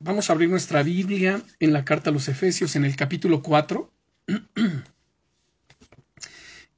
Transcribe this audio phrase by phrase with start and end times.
[0.00, 3.90] Vamos a abrir nuestra Biblia en la carta a los Efesios en el capítulo 4.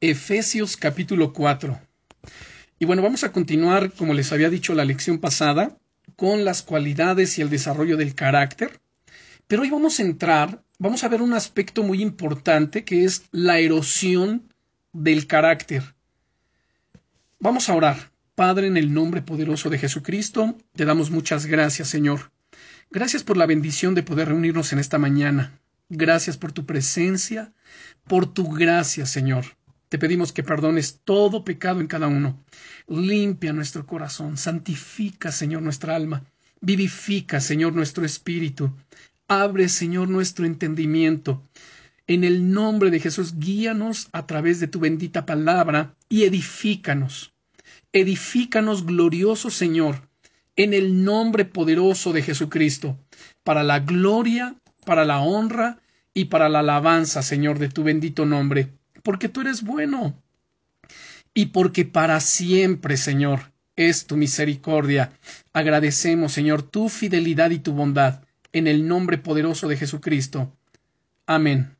[0.00, 1.78] Efesios capítulo 4.
[2.78, 5.76] Y bueno, vamos a continuar, como les había dicho la lección pasada,
[6.16, 8.80] con las cualidades y el desarrollo del carácter.
[9.46, 13.58] Pero hoy vamos a entrar, vamos a ver un aspecto muy importante que es la
[13.58, 14.50] erosión
[14.94, 15.94] del carácter.
[17.38, 18.12] Vamos a orar.
[18.34, 22.30] Padre, en el nombre poderoso de Jesucristo, te damos muchas gracias, Señor.
[22.92, 25.60] Gracias por la bendición de poder reunirnos en esta mañana.
[25.90, 27.52] Gracias por tu presencia,
[28.08, 29.44] por tu gracia, Señor.
[29.88, 32.42] Te pedimos que perdones todo pecado en cada uno.
[32.88, 36.24] Limpia nuestro corazón, santifica, Señor, nuestra alma.
[36.60, 38.74] Vivifica, Señor, nuestro espíritu.
[39.28, 41.44] Abre, Señor, nuestro entendimiento.
[42.08, 47.32] En el nombre de Jesús, guíanos a través de tu bendita palabra y edifícanos.
[47.92, 50.09] Edifícanos, glorioso Señor,
[50.56, 52.98] en el nombre poderoso de Jesucristo,
[53.44, 55.78] para la gloria, para la honra
[56.14, 58.70] y para la alabanza, Señor, de tu bendito nombre
[59.02, 60.20] porque tú eres bueno
[61.34, 65.12] y porque para siempre, Señor, es tu misericordia.
[65.52, 70.52] Agradecemos, Señor, tu fidelidad y tu bondad, en el nombre poderoso de Jesucristo.
[71.26, 71.76] Amén.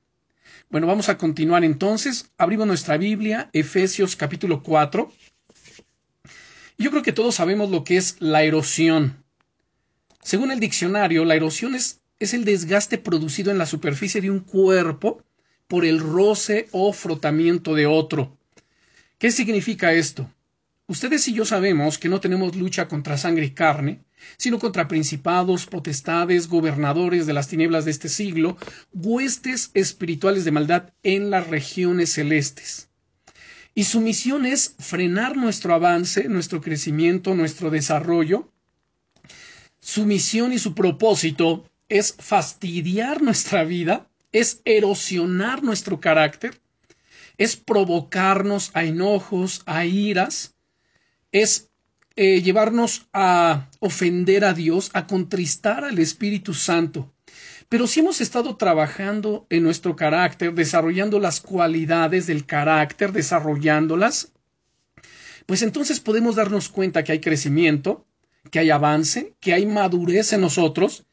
[0.71, 2.31] Bueno, vamos a continuar entonces.
[2.39, 5.13] Abrimos nuestra Biblia, Efesios capítulo 4.
[6.81, 9.23] Yo creo que todos sabemos lo que es la erosión.
[10.23, 15.23] Según el diccionario, la erosión es, el desgaste producido en la superficie de un cuerpo
[15.69, 18.35] por el roce o frotamiento de otro.
[19.19, 20.33] ¿Qué significa esto?
[20.87, 24.01] Ustedes y yo sabemos que no tenemos lucha contra sangre y carne,
[24.39, 28.57] sino contra principados, potestades, gobernadores de las tinieblas de este siglo,
[28.95, 32.90] huestes espirituales de maldad en las regiones celestes.
[33.75, 38.51] Y su misión es frenar nuestro avance, nuestro crecimiento, nuestro desarrollo.
[39.81, 46.61] Su misión y su propósito es fastidiar nuestra vida es erosionar nuestro carácter,
[47.39, 50.55] es provocarnos a enojos, a iras,
[51.33, 51.71] es
[52.17, 57.13] eh, llevarnos a ofender a Dios, a contristar al Espíritu Santo.
[57.71, 64.33] Pero si hemos estado trabajando en nuestro carácter, desarrollando las cualidades del carácter, desarrollándolas,
[65.47, 68.05] pues entonces podemos darnos cuenta que hay crecimiento,
[68.51, 71.07] que hay avance, que hay madurez en nosotros,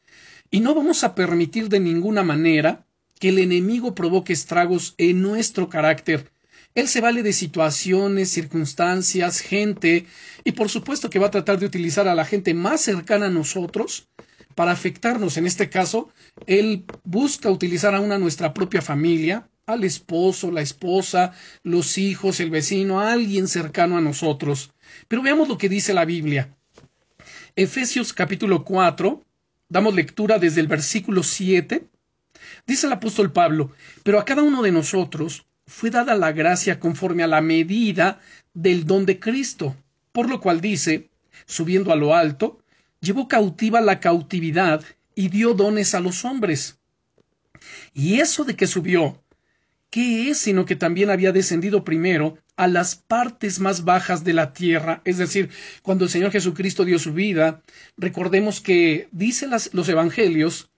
[0.50, 2.84] y no vamos a permitir de ninguna manera
[3.20, 6.32] que el enemigo provoque estragos en nuestro carácter.
[6.74, 10.06] Él se vale de situaciones, circunstancias, gente,
[10.42, 13.30] y por supuesto que va a tratar de utilizar a la gente más cercana a
[13.30, 14.08] nosotros
[14.58, 15.36] para afectarnos.
[15.36, 16.10] En este caso,
[16.48, 21.32] él busca utilizar a una nuestra propia familia, al esposo, la esposa,
[21.62, 24.72] los hijos, el vecino, a alguien cercano a nosotros.
[25.06, 26.56] Pero veamos lo que dice la Biblia.
[27.54, 29.22] Efesios capítulo 4,
[29.68, 31.86] damos lectura desde el versículo 7
[32.66, 33.70] Dice el apóstol Pablo,
[34.02, 38.18] pero a cada uno de nosotros fue dada la gracia conforme a la medida
[38.54, 39.76] del don de Cristo,
[40.10, 41.10] por lo cual dice,
[41.46, 42.58] subiendo a lo alto,
[43.00, 46.78] llevó cautiva la cautividad y dio dones a los hombres.
[47.92, 49.22] Y eso de que subió,
[49.90, 54.52] ¿qué es sino que también había descendido primero a las partes más bajas de la
[54.52, 55.02] tierra?
[55.04, 55.50] Es decir,
[55.82, 57.62] cuando el Señor Jesucristo dio su vida,
[57.96, 60.70] recordemos que dicen los evangelios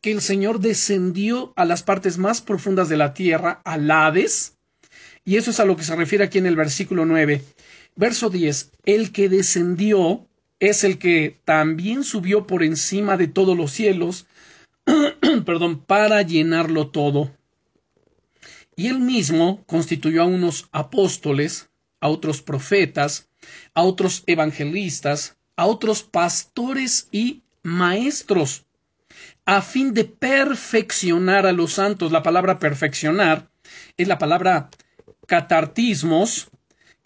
[0.00, 4.56] que el Señor descendió a las partes más profundas de la tierra, al Hades,
[5.24, 7.42] y eso es a lo que se refiere aquí en el versículo 9.
[7.96, 10.27] Verso 10, el que descendió
[10.60, 14.26] es el que también subió por encima de todos los cielos,
[15.46, 17.30] perdón, para llenarlo todo.
[18.76, 21.68] Y él mismo constituyó a unos apóstoles,
[22.00, 23.28] a otros profetas,
[23.74, 28.64] a otros evangelistas, a otros pastores y maestros
[29.48, 32.12] a fin de perfeccionar a los santos.
[32.12, 33.48] La palabra perfeccionar
[33.96, 34.68] es la palabra
[35.26, 36.50] catartismos,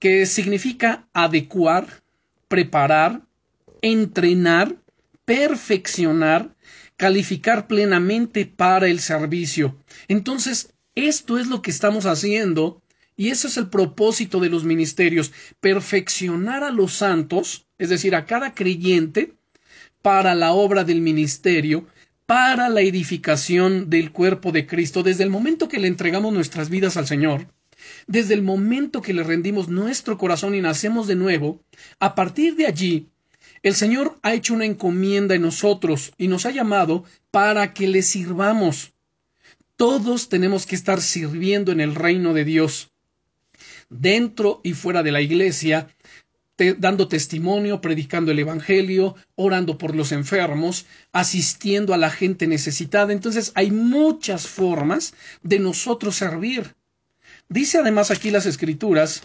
[0.01, 1.87] que significa adecuar,
[2.49, 3.23] preparar,
[3.83, 4.77] entrenar,
[5.25, 6.55] perfeccionar,
[6.97, 9.77] calificar plenamente para el servicio.
[10.09, 12.83] Entonces, esto es lo que estamos haciendo
[13.17, 18.25] y ese es el propósito de los ministerios, perfeccionar a los santos, es decir, a
[18.25, 19.35] cada creyente,
[20.01, 21.87] para la obra del ministerio,
[22.27, 26.97] para la edificación del cuerpo de Cristo desde el momento que le entregamos nuestras vidas
[26.97, 27.47] al Señor,
[28.07, 31.61] desde el momento que le rendimos nuestro corazón y nacemos de nuevo,
[32.01, 33.09] a partir de allí,
[33.63, 38.03] el Señor ha hecho una encomienda en nosotros y nos ha llamado para que le
[38.03, 38.93] sirvamos.
[39.77, 42.91] Todos tenemos que estar sirviendo en el reino de Dios.
[43.89, 45.89] Dentro y fuera de la iglesia,
[46.79, 53.13] dando testimonio, predicando el Evangelio, orando por los enfermos, asistiendo a la gente necesitada.
[53.13, 56.75] Entonces hay muchas formas de nosotros servir.
[57.49, 59.23] Dice además aquí las Escrituras,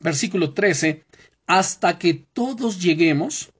[0.00, 1.04] versículo 13,
[1.46, 3.52] hasta que todos lleguemos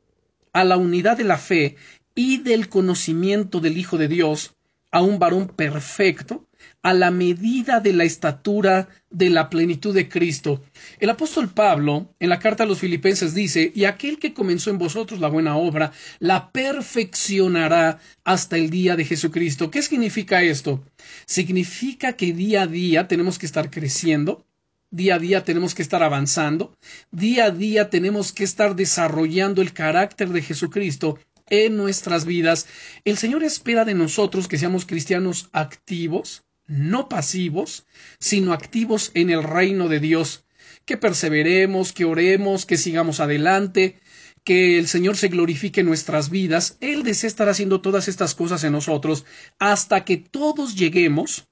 [0.53, 1.77] a la unidad de la fe
[2.15, 4.55] y del conocimiento del Hijo de Dios,
[4.91, 6.47] a un varón perfecto,
[6.83, 10.63] a la medida de la estatura de la plenitud de Cristo.
[11.01, 14.79] El apóstol Pablo, en la carta a los filipenses, dice, y aquel que comenzó en
[14.79, 19.71] vosotros la buena obra, la perfeccionará hasta el día de Jesucristo.
[19.71, 20.85] ¿Qué significa esto?
[21.25, 24.45] Significa que día a día tenemos que estar creciendo,
[24.95, 26.77] Día a día tenemos que estar avanzando,
[27.11, 31.19] día a día tenemos que estar desarrollando el carácter de Jesucristo
[31.49, 32.67] en nuestras vidas.
[33.07, 37.87] El Señor espera de nosotros que seamos cristianos activos, no pasivos,
[38.19, 40.45] sino activos en el reino de Dios,
[40.85, 43.99] que perseveremos, que oremos, que sigamos adelante,
[44.45, 46.77] que el Señor se glorifique en nuestras vidas.
[46.83, 49.25] Él desea estar haciendo todas estas cosas en nosotros
[49.59, 51.49] hasta que todos lleguemos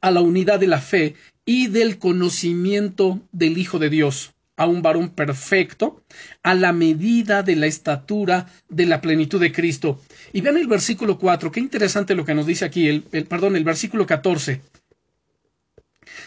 [0.00, 1.14] a la unidad de la fe
[1.44, 6.04] y del conocimiento del Hijo de Dios, a un varón perfecto,
[6.42, 10.00] a la medida de la estatura de la plenitud de Cristo.
[10.32, 13.64] Y vean el versículo 4, qué interesante lo que nos dice aquí, el, perdón, el
[13.64, 14.60] versículo 14.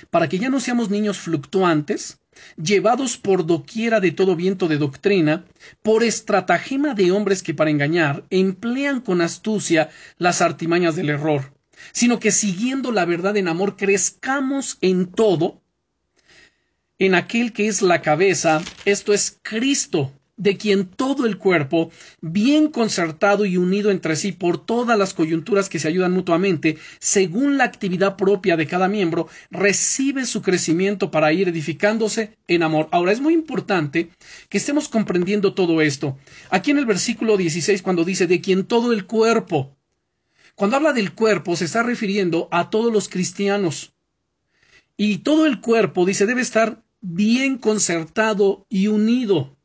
[0.09, 2.19] Para que ya no seamos niños fluctuantes,
[2.61, 5.45] llevados por doquiera de todo viento de doctrina,
[5.83, 11.53] por estratagema de hombres que para engañar emplean con astucia las artimañas del error
[11.91, 15.61] sino que siguiendo la verdad en amor crezcamos en todo,
[16.99, 21.91] en aquel que es la cabeza, esto es Cristo, de quien todo el cuerpo,
[22.21, 27.57] bien concertado y unido entre sí por todas las coyunturas que se ayudan mutuamente, según
[27.57, 32.89] la actividad propia de cada miembro, recibe su crecimiento para ir edificándose en amor.
[32.91, 34.09] Ahora es muy importante
[34.49, 36.17] que estemos comprendiendo todo esto.
[36.49, 39.77] Aquí en el versículo 16, cuando dice de quien todo el cuerpo,
[40.55, 43.93] cuando habla del cuerpo, se está refiriendo a todos los cristianos.
[44.95, 49.57] Y todo el cuerpo, dice, debe estar bien concertado y unido.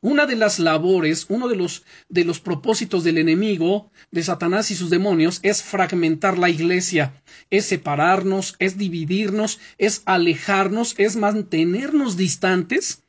[0.00, 4.74] Una de las labores, uno de los, de los propósitos del enemigo, de Satanás y
[4.74, 13.04] sus demonios, es fragmentar la iglesia, es separarnos, es dividirnos, es alejarnos, es mantenernos distantes.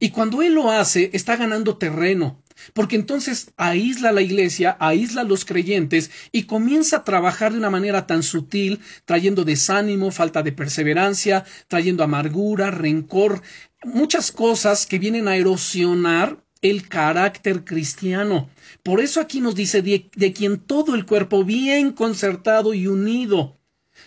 [0.00, 5.24] Y cuando él lo hace, está ganando terreno, porque entonces aísla la iglesia, aísla a
[5.24, 10.52] los creyentes y comienza a trabajar de una manera tan sutil, trayendo desánimo, falta de
[10.52, 13.42] perseverancia, trayendo amargura, rencor,
[13.84, 18.50] muchas cosas que vienen a erosionar el carácter cristiano.
[18.82, 23.56] Por eso aquí nos dice de, de quien todo el cuerpo bien concertado y unido.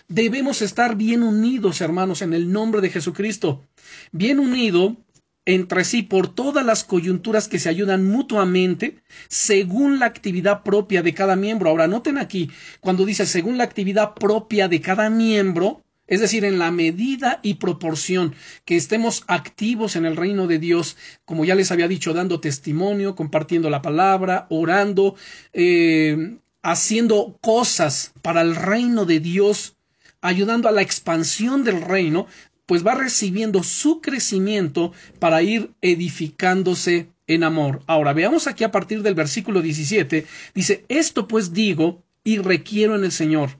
[0.08, 3.64] Debemos estar bien unidos, hermanos, en el nombre de Jesucristo.
[4.10, 4.96] Bien unido
[5.44, 11.14] entre sí por todas las coyunturas que se ayudan mutuamente según la actividad propia de
[11.14, 11.70] cada miembro.
[11.70, 12.50] Ahora, noten aquí,
[12.80, 17.54] cuando dice según la actividad propia de cada miembro, es decir, en la medida y
[17.54, 18.34] proporción
[18.64, 23.14] que estemos activos en el reino de Dios, como ya les había dicho, dando testimonio,
[23.14, 25.14] compartiendo la palabra, orando,
[25.52, 29.76] eh, haciendo cosas para el reino de Dios,
[30.20, 32.26] ayudando a la expansión del reino,
[32.66, 37.82] pues va recibiendo su crecimiento para ir edificándose en amor.
[37.86, 43.04] Ahora veamos aquí a partir del versículo 17, dice, esto pues digo y requiero en
[43.04, 43.58] el Señor,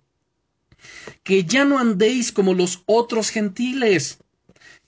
[1.23, 4.19] que ya no andéis como los otros gentiles,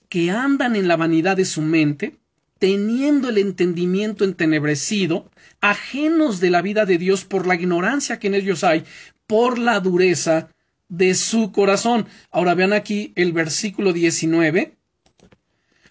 [0.09, 2.17] que andan en la vanidad de su mente,
[2.59, 5.29] teniendo el entendimiento entenebrecido,
[5.61, 8.85] ajenos de la vida de Dios por la ignorancia que en ellos hay,
[9.27, 10.49] por la dureza
[10.89, 12.07] de su corazón.
[12.31, 14.77] Ahora vean aquí el versículo 19,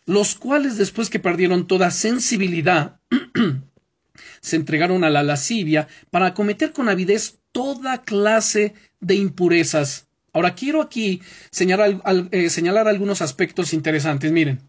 [0.07, 3.01] los cuales después que perdieron toda sensibilidad,
[4.41, 10.07] se entregaron a la lascivia para cometer con avidez toda clase de impurezas.
[10.33, 12.49] Ahora quiero aquí señalar, eh,
[12.87, 14.33] algunos aspectos interesantes.
[14.33, 14.61] Miren,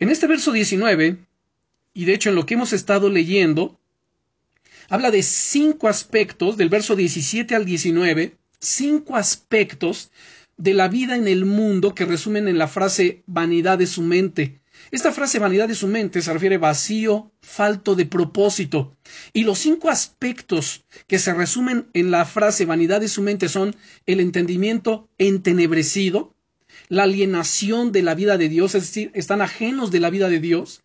[0.00, 1.18] en este verso 19,
[1.94, 3.80] y de hecho en lo que hemos estado leyendo,
[4.88, 10.10] habla de cinco aspectos, del verso 17 al 19, cinco aspectos
[10.56, 14.60] de la vida en el mundo que resumen en la frase vanidad de su mente.
[14.90, 18.96] Esta frase vanidad de su mente se refiere vacío, falto de propósito.
[19.32, 23.74] Y los cinco aspectos que se resumen en la frase vanidad de su mente son
[24.06, 26.34] el entendimiento entenebrecido,
[26.88, 30.40] la alienación de la vida de Dios, es decir, están ajenos de la vida de
[30.40, 30.82] Dios,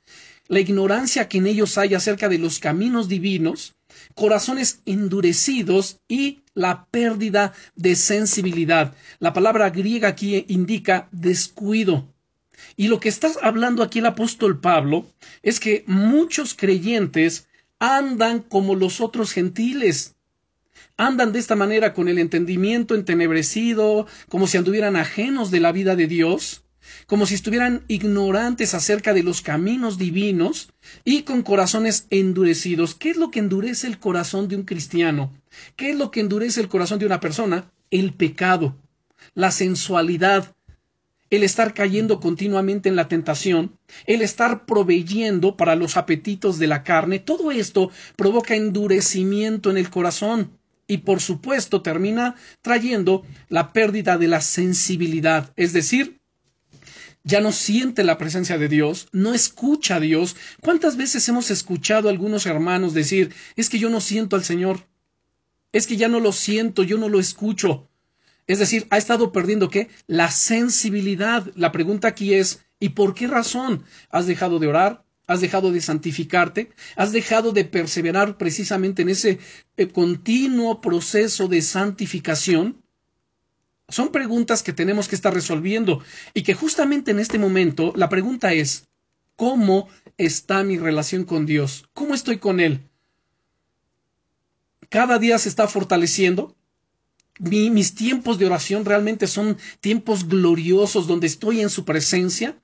[0.47, 3.75] la ignorancia que en ellos hay acerca de los caminos divinos,
[4.15, 8.95] corazones endurecidos y la pérdida de sensibilidad.
[9.19, 12.07] La palabra griega aquí indica descuido.
[12.75, 15.05] Y lo que está hablando aquí el apóstol Pablo
[15.43, 17.47] es que muchos creyentes
[17.79, 20.15] andan como los otros gentiles.
[20.97, 25.95] Andan de esta manera con el entendimiento entenebrecido, como si anduvieran ajenos de la vida
[25.95, 26.63] de Dios,
[27.05, 30.69] como si estuvieran ignorantes acerca de los caminos divinos
[31.03, 32.95] y con corazones endurecidos.
[32.95, 35.33] ¿Qué es lo que endurece el corazón de un cristiano?
[35.75, 37.71] ¿Qué es lo que endurece el corazón de una persona?
[37.91, 38.75] El pecado,
[39.33, 40.55] la sensualidad,
[41.29, 46.83] el estar cayendo continuamente en la tentación, el estar proveyendo para los apetitos de la
[46.83, 50.51] carne, todo esto provoca endurecimiento en el corazón
[50.87, 56.16] y por supuesto termina trayendo la pérdida de la sensibilidad, es decir,
[57.27, 60.37] ya no siente la presencia de Dios, no escucha a Dios.
[60.61, 64.87] ¿Cuántas veces hemos escuchado a algunos hermanos decir, es que yo no siento al Señor?
[65.73, 67.89] Es que ya no lo siento, yo no lo escucho.
[68.47, 69.89] Es decir, ha estado perdiendo qué?
[70.07, 71.45] La sensibilidad.
[71.55, 75.03] La pregunta aquí es, ¿y por qué razón has dejado de orar?
[75.27, 76.71] ¿Has dejado de santificarte?
[76.95, 79.39] ¿Has dejado de perseverar precisamente en ese
[79.75, 82.81] eh, continuo proceso de santificación?
[83.89, 86.03] Son preguntas que tenemos que estar resolviendo
[86.33, 88.87] y que justamente en este momento la pregunta es,
[89.37, 91.87] ¿cómo está mi relación con Dios?
[91.93, 92.81] ¿Cómo estoy con Él?
[94.89, 96.55] ¿Cada día se está fortaleciendo?
[97.39, 102.57] mis tiempos de oración realmente son tiempos gloriosos donde estoy en su presencia.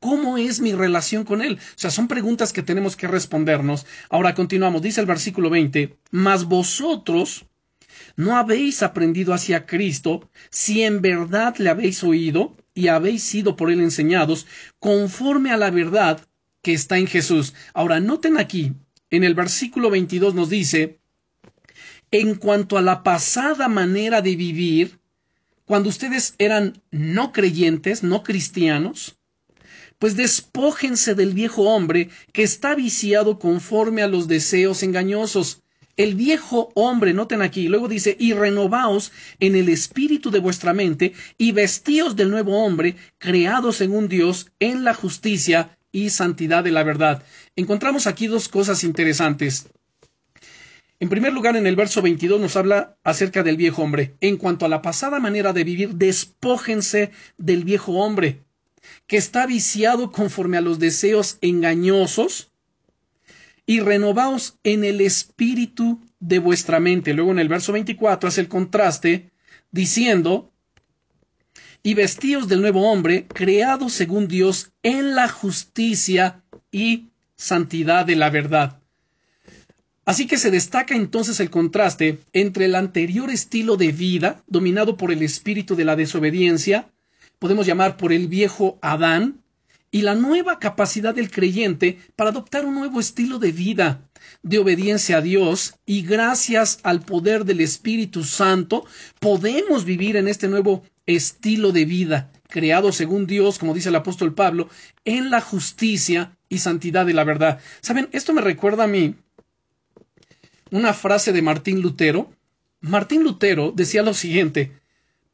[0.00, 1.54] ¿Cómo es mi relación con Él?
[1.54, 3.86] O sea, son preguntas que tenemos que respondernos.
[4.10, 4.82] Ahora continuamos.
[4.82, 7.46] Dice el versículo 20, mas vosotros
[8.16, 13.70] no habéis aprendido hacia Cristo si en verdad le habéis oído y habéis sido por
[13.70, 14.46] Él enseñados
[14.78, 16.20] conforme a la verdad
[16.62, 17.54] que está en Jesús.
[17.74, 18.72] Ahora, noten aquí,
[19.10, 20.98] en el versículo 22 nos dice,
[22.10, 24.98] en cuanto a la pasada manera de vivir,
[25.64, 29.18] cuando ustedes eran no creyentes, no cristianos,
[29.98, 35.62] pues despójense del viejo hombre que está viciado conforme a los deseos engañosos.
[35.96, 41.14] El viejo hombre, noten aquí, luego dice, y renovaos en el espíritu de vuestra mente,
[41.38, 46.82] y vestíos del nuevo hombre, creado según Dios, en la justicia y santidad de la
[46.82, 47.22] verdad.
[47.56, 49.68] Encontramos aquí dos cosas interesantes.
[51.00, 54.14] En primer lugar, en el verso 22 nos habla acerca del viejo hombre.
[54.20, 58.40] En cuanto a la pasada manera de vivir, despójense del viejo hombre,
[59.06, 62.50] que está viciado conforme a los deseos engañosos,
[63.66, 67.12] y renovaos en el espíritu de vuestra mente.
[67.12, 69.32] Luego en el verso 24 hace el contraste
[69.72, 70.52] diciendo,
[71.82, 76.42] y vestíos del nuevo hombre, creado según Dios en la justicia
[76.72, 78.80] y santidad de la verdad.
[80.04, 85.10] Así que se destaca entonces el contraste entre el anterior estilo de vida, dominado por
[85.10, 86.88] el espíritu de la desobediencia,
[87.38, 89.42] podemos llamar por el viejo Adán,
[89.90, 94.00] y la nueva capacidad del creyente para adoptar un nuevo estilo de vida,
[94.42, 98.84] de obediencia a Dios, y gracias al poder del Espíritu Santo
[99.20, 104.34] podemos vivir en este nuevo estilo de vida, creado según Dios, como dice el apóstol
[104.34, 104.68] Pablo,
[105.04, 107.60] en la justicia y santidad de la verdad.
[107.80, 109.14] Saben, esto me recuerda a mí
[110.70, 112.32] una frase de Martín Lutero.
[112.80, 114.72] Martín Lutero decía lo siguiente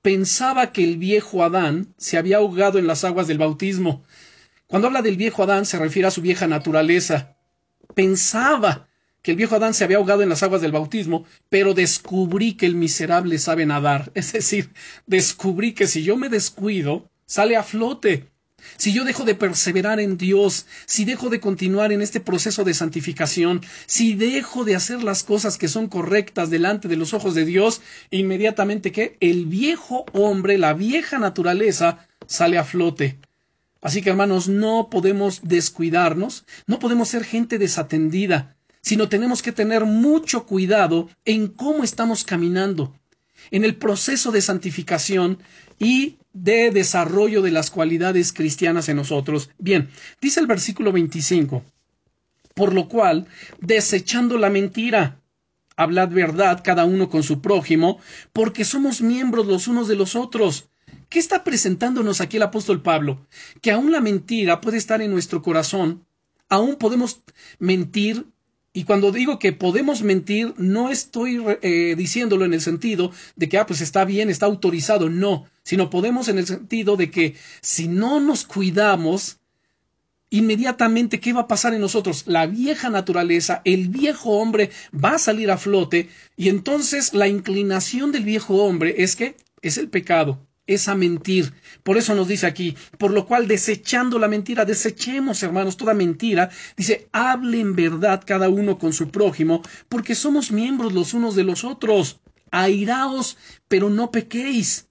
[0.02, 4.02] pensaba que el viejo Adán se había ahogado en las aguas del bautismo.
[4.72, 7.36] Cuando habla del viejo Adán se refiere a su vieja naturaleza.
[7.94, 8.88] Pensaba
[9.20, 12.64] que el viejo Adán se había ahogado en las aguas del bautismo, pero descubrí que
[12.64, 14.10] el miserable sabe nadar.
[14.14, 14.70] Es decir,
[15.06, 18.30] descubrí que si yo me descuido, sale a flote.
[18.78, 22.72] Si yo dejo de perseverar en Dios, si dejo de continuar en este proceso de
[22.72, 27.44] santificación, si dejo de hacer las cosas que son correctas delante de los ojos de
[27.44, 33.18] Dios, inmediatamente que el viejo hombre, la vieja naturaleza, sale a flote.
[33.82, 39.84] Así que hermanos, no podemos descuidarnos, no podemos ser gente desatendida, sino tenemos que tener
[39.84, 42.94] mucho cuidado en cómo estamos caminando,
[43.50, 45.38] en el proceso de santificación
[45.80, 49.50] y de desarrollo de las cualidades cristianas en nosotros.
[49.58, 51.64] Bien, dice el versículo 25,
[52.54, 53.26] por lo cual,
[53.60, 55.20] desechando la mentira,
[55.76, 57.98] hablad verdad cada uno con su prójimo,
[58.32, 60.68] porque somos miembros los unos de los otros.
[61.08, 63.26] ¿Qué está presentándonos aquí el apóstol Pablo?
[63.60, 66.04] Que aún la mentira puede estar en nuestro corazón,
[66.48, 67.22] aún podemos
[67.58, 68.26] mentir
[68.74, 73.58] y cuando digo que podemos mentir, no estoy eh, diciéndolo en el sentido de que,
[73.58, 77.86] ah, pues está bien, está autorizado, no, sino podemos en el sentido de que si
[77.86, 79.40] no nos cuidamos,
[80.30, 82.24] inmediatamente, ¿qué va a pasar en nosotros?
[82.26, 88.10] La vieja naturaleza, el viejo hombre va a salir a flote y entonces la inclinación
[88.10, 90.40] del viejo hombre es que es el pecado.
[90.66, 91.52] Es a mentir.
[91.82, 96.50] Por eso nos dice aquí, por lo cual desechando la mentira, desechemos, hermanos, toda mentira.
[96.76, 101.64] Dice, hablen verdad cada uno con su prójimo, porque somos miembros los unos de los
[101.64, 102.20] otros.
[102.50, 103.36] Airaos,
[103.68, 104.88] pero no pequéis.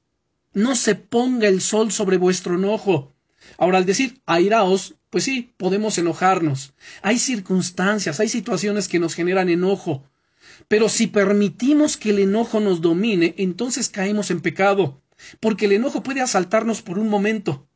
[0.53, 3.13] No se ponga el sol sobre vuestro enojo.
[3.57, 6.73] Ahora, al decir airaos, pues sí, podemos enojarnos.
[7.01, 10.03] Hay circunstancias, hay situaciones que nos generan enojo.
[10.67, 15.00] Pero si permitimos que el enojo nos domine, entonces caemos en pecado,
[15.39, 17.67] porque el enojo puede asaltarnos por un momento,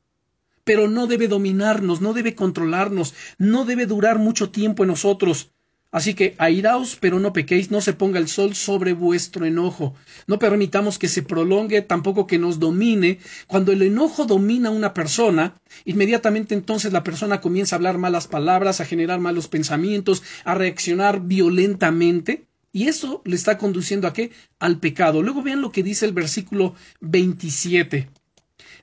[0.64, 5.52] pero no debe dominarnos, no debe controlarnos, no debe durar mucho tiempo en nosotros.
[5.92, 9.96] Así que airaos, pero no pequéis, no se ponga el sol sobre vuestro enojo.
[10.28, 13.20] No permitamos que se prolongue, tampoco que nos domine.
[13.48, 18.28] Cuando el enojo domina a una persona, inmediatamente entonces la persona comienza a hablar malas
[18.28, 22.46] palabras, a generar malos pensamientos, a reaccionar violentamente.
[22.76, 24.32] Y eso le está conduciendo a qué?
[24.60, 25.22] Al pecado.
[25.24, 28.10] Luego vean lo que dice el versículo 27.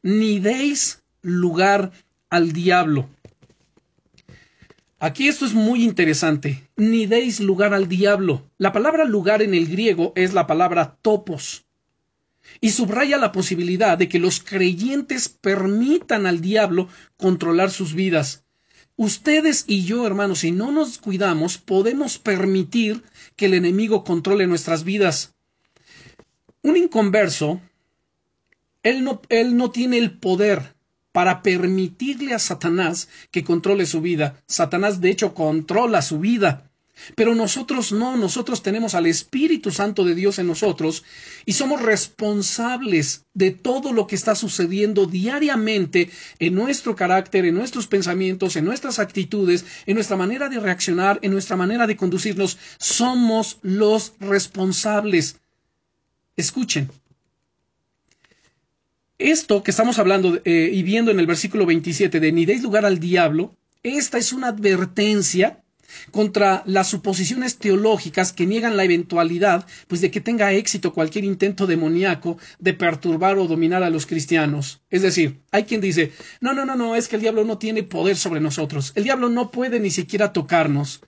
[0.02, 1.92] Ni deis lugar
[2.30, 3.11] al diablo.
[4.99, 6.66] Aquí esto es muy interesante.
[6.75, 8.49] Ni deis lugar al diablo.
[8.56, 11.66] La palabra lugar en el griego es la palabra topos.
[12.62, 18.42] Y subraya la posibilidad de que los creyentes permitan al diablo controlar sus vidas.
[18.96, 23.02] Ustedes y yo, hermanos, si no nos cuidamos, podemos permitir
[23.37, 25.34] que el enemigo controle nuestras vidas.
[26.62, 27.61] Un inconverso,
[28.82, 30.75] él no, él no tiene el poder
[31.12, 34.42] para permitirle a Satanás que controle su vida.
[34.46, 36.70] Satanás, de hecho, controla su vida.
[37.14, 41.04] Pero nosotros no, nosotros tenemos al Espíritu Santo de Dios en nosotros
[41.44, 47.87] y somos responsables de todo lo que está sucediendo diariamente en nuestro carácter, en nuestros
[47.87, 52.59] pensamientos, en nuestras actitudes, en nuestra manera de reaccionar, en nuestra manera de conducirnos.
[52.78, 55.37] Somos los responsables.
[56.37, 56.90] Escuchen,
[59.18, 62.85] esto que estamos hablando eh, y viendo en el versículo 27 de ni deis lugar
[62.85, 65.62] al diablo, esta es una advertencia
[66.11, 71.66] contra las suposiciones teológicas que niegan la eventualidad pues de que tenga éxito cualquier intento
[71.66, 74.80] demoníaco de perturbar o dominar a los cristianos.
[74.90, 77.82] Es decir, hay quien dice, no, no, no, no, es que el diablo no tiene
[77.82, 78.93] poder sobre nosotros.
[78.95, 81.00] El diablo no puede ni siquiera tocarnos.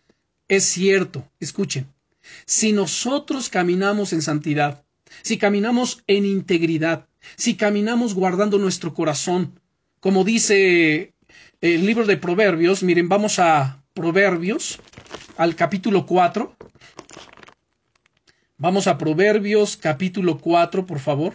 [0.48, 1.86] Es cierto, escuchen.
[2.46, 4.84] Si nosotros caminamos en santidad,
[5.22, 7.06] si caminamos en integridad,
[7.36, 9.60] si caminamos guardando nuestro corazón.
[10.00, 11.14] Como dice
[11.60, 14.80] el libro de Proverbios, miren, vamos a Proverbios,
[15.36, 16.56] al capítulo 4.
[18.58, 21.32] Vamos a Proverbios capítulo 4, por favor.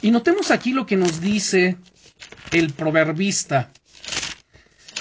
[0.00, 1.76] Y notemos aquí lo que nos dice
[2.52, 3.72] el proverbista.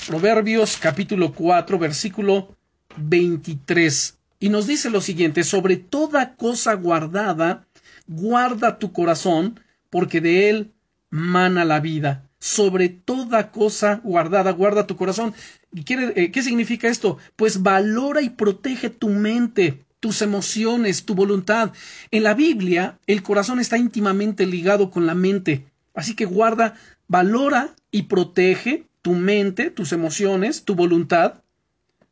[0.07, 2.55] Proverbios capítulo 4, versículo
[2.97, 4.17] 23.
[4.39, 7.67] Y nos dice lo siguiente, sobre toda cosa guardada,
[8.07, 9.59] guarda tu corazón,
[9.91, 10.73] porque de él
[11.11, 12.25] mana la vida.
[12.39, 15.35] Sobre toda cosa guardada, guarda tu corazón.
[15.75, 17.17] Eh, ¿Qué significa esto?
[17.35, 21.73] Pues valora y protege tu mente, tus emociones, tu voluntad.
[22.11, 25.65] En la Biblia, el corazón está íntimamente ligado con la mente.
[25.93, 26.75] Así que guarda,
[27.07, 31.43] valora y protege tu mente, tus emociones, tu voluntad.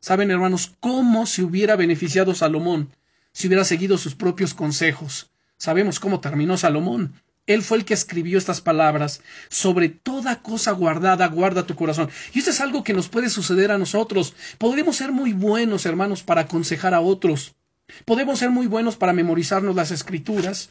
[0.00, 2.90] Saben, hermanos, cómo se hubiera beneficiado Salomón
[3.32, 5.30] si hubiera seguido sus propios consejos.
[5.56, 7.14] Sabemos cómo terminó Salomón.
[7.48, 9.22] Él fue el que escribió estas palabras.
[9.48, 12.10] Sobre toda cosa guardada, guarda tu corazón.
[12.34, 14.34] Y esto es algo que nos puede suceder a nosotros.
[14.58, 17.56] Podemos ser muy buenos, hermanos, para aconsejar a otros.
[18.04, 20.68] Podemos ser muy buenos para memorizarnos las escrituras.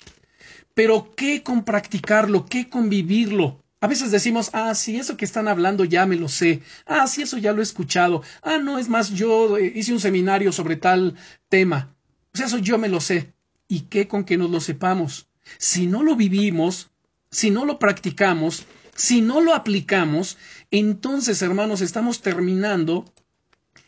[0.76, 2.46] Pero ¿qué con practicarlo?
[2.46, 3.64] ¿Qué con vivirlo?
[3.82, 6.62] A veces decimos, ah, sí, eso que están hablando ya me lo sé.
[6.86, 8.22] Ah, sí, eso ya lo he escuchado.
[8.44, 11.16] Ah, no, es más, yo eh, hice un seminario sobre tal
[11.50, 11.96] tema.
[12.34, 13.34] Sea, eso yo me lo sé
[13.68, 15.27] y qué con que nos lo sepamos.
[15.58, 16.90] Si no lo vivimos,
[17.32, 20.38] si no lo practicamos, si no lo aplicamos,
[20.72, 23.06] entonces, hermanos, estamos terminando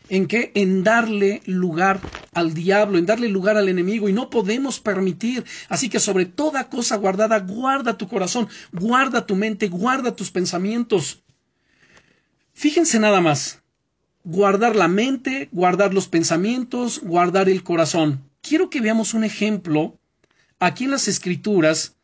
[0.08, 0.52] en qué?
[0.54, 2.00] En darle lugar
[2.32, 5.44] al diablo, en darle lugar al enemigo y no podemos permitir.
[5.68, 11.22] Así que sobre toda cosa guardada, guarda tu corazón, guarda tu mente, guarda tus pensamientos.
[12.52, 13.62] Fíjense nada más.
[14.24, 19.98] Guardar la mente, guardar los pensamientos, guardar el corazón quiero que veamos un ejemplo
[20.60, 21.96] aquí en las escrituras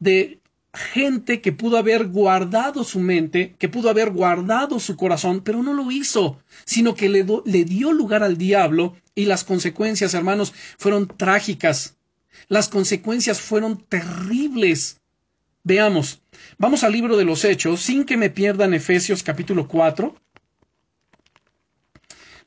[0.00, 0.40] de
[0.74, 5.72] gente que pudo haber guardado su mente, que pudo haber guardado su corazón, pero no
[5.72, 7.24] lo hizo, sino que le,
[7.64, 11.96] dio lugar al diablo y las consecuencias, hermanos, fueron trágicas.
[12.48, 15.00] Las consecuencias fueron terribles.
[15.64, 16.20] Veamos,
[16.58, 20.14] vamos al libro de los Hechos, sin que me pierdan Efesios capítulo 4.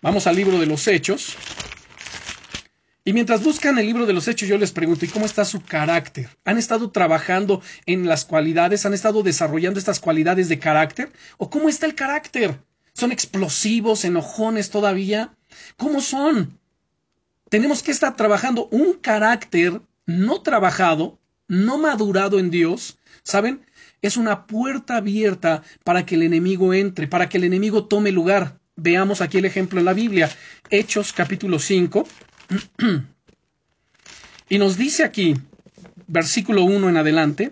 [0.01, 1.35] Vamos al libro de los Hechos,
[3.03, 5.61] Y mientras buscan el libro de los hechos, yo les pregunto, ¿y cómo está su
[5.61, 6.29] carácter?
[6.45, 8.85] ¿Han estado trabajando en las cualidades?
[8.85, 11.11] ¿Han estado desarrollando estas cualidades de carácter?
[11.37, 12.59] ¿O cómo está el carácter?
[12.93, 15.33] ¿Son explosivos, enojones todavía?
[15.77, 16.59] ¿Cómo son?
[17.49, 23.65] Tenemos que estar trabajando un carácter no trabajado, no madurado en Dios, ¿saben?
[24.03, 28.59] Es una puerta abierta para que el enemigo entre, para que el enemigo tome lugar.
[28.75, 30.29] Veamos aquí el ejemplo en la Biblia.
[30.69, 32.07] Hechos capítulo 5.
[34.49, 35.35] Y nos dice aquí,
[36.07, 37.51] versículo 1 en adelante,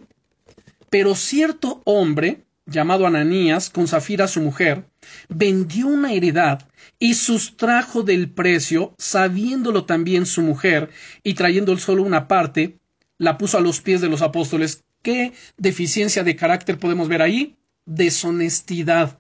[0.90, 4.86] pero cierto hombre, llamado Ananías, con Zafira su mujer,
[5.28, 6.68] vendió una heredad
[7.00, 10.90] y sustrajo del precio, sabiéndolo también su mujer,
[11.24, 12.78] y trayendo solo una parte,
[13.18, 14.84] la puso a los pies de los apóstoles.
[15.02, 17.56] ¿Qué deficiencia de carácter podemos ver ahí?
[17.86, 19.20] Deshonestidad.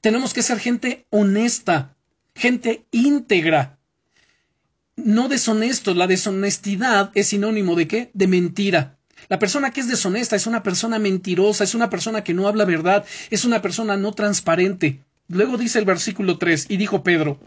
[0.00, 1.96] Tenemos que ser gente honesta,
[2.34, 3.78] gente íntegra,
[4.96, 5.96] no deshonestos.
[5.96, 8.10] La deshonestidad es sinónimo de qué?
[8.14, 8.98] De mentira.
[9.28, 12.64] La persona que es deshonesta es una persona mentirosa, es una persona que no habla
[12.64, 15.00] verdad, es una persona no transparente.
[15.28, 17.38] Luego dice el versículo 3, y dijo Pedro,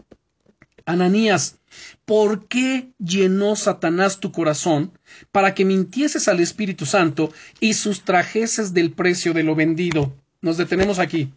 [0.86, 1.58] Ananías,
[2.04, 4.92] ¿por qué llenó Satanás tu corazón
[5.32, 10.16] para que mintieses al Espíritu Santo y sustrajeses del precio de lo vendido?
[10.40, 11.32] Nos detenemos aquí.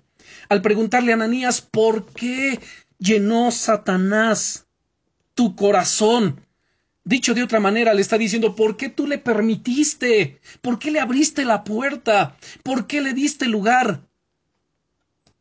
[0.48, 2.60] Al preguntarle a Ananías, ¿por qué
[3.00, 4.68] llenó Satanás
[5.40, 6.42] tu corazón?
[7.06, 10.42] Dicho de otra manera, le está diciendo, ¿por qué tú le permitiste?
[10.60, 12.36] ¿Por qué le abriste la puerta?
[12.62, 14.02] ¿Por qué le diste lugar?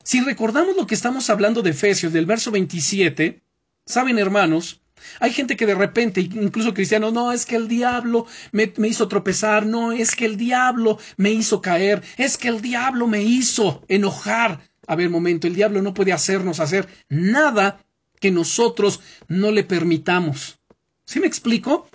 [0.04, 3.42] Si recordamos lo que estamos hablando de Efesios, del verso 27,
[3.86, 4.82] saben hermanos,
[5.18, 9.08] hay gente que de repente, incluso cristianos, no, es que el diablo me, me, hizo
[9.08, 13.82] tropezar, no, es que el diablo me hizo caer, es que el diablo me hizo
[13.88, 14.60] enojar.
[14.86, 17.84] A ver, momento, el diablo no puede hacernos hacer nada
[18.20, 20.58] que nosotros no le permitamos.
[21.04, 21.88] ¿Sí me explico?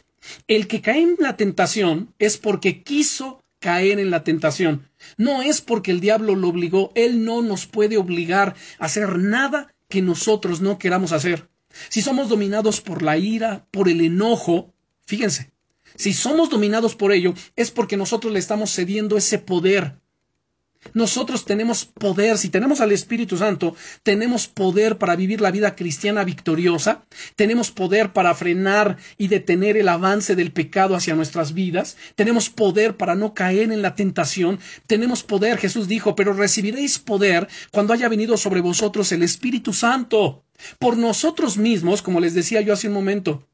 [0.47, 4.89] El que cae en la tentación es porque quiso caer en la tentación.
[5.17, 9.73] No es porque el diablo lo obligó, él no nos puede obligar a hacer nada
[9.87, 11.49] que nosotros no queramos hacer.
[11.89, 14.73] Si somos dominados por la ira, por el enojo,
[15.05, 15.51] fíjense,
[15.95, 19.99] si somos dominados por ello, es porque nosotros le estamos cediendo ese poder
[20.93, 26.23] nosotros tenemos poder, si tenemos al Espíritu Santo, tenemos poder para vivir la vida cristiana
[26.23, 32.49] victoriosa, tenemos poder para frenar y detener el avance del pecado hacia nuestras vidas, tenemos
[32.49, 37.93] poder para no caer en la tentación, tenemos poder, Jesús dijo, pero recibiréis poder cuando
[37.93, 40.43] haya venido sobre vosotros el Espíritu Santo.
[40.79, 43.47] Por nosotros mismos, como les decía yo hace un momento,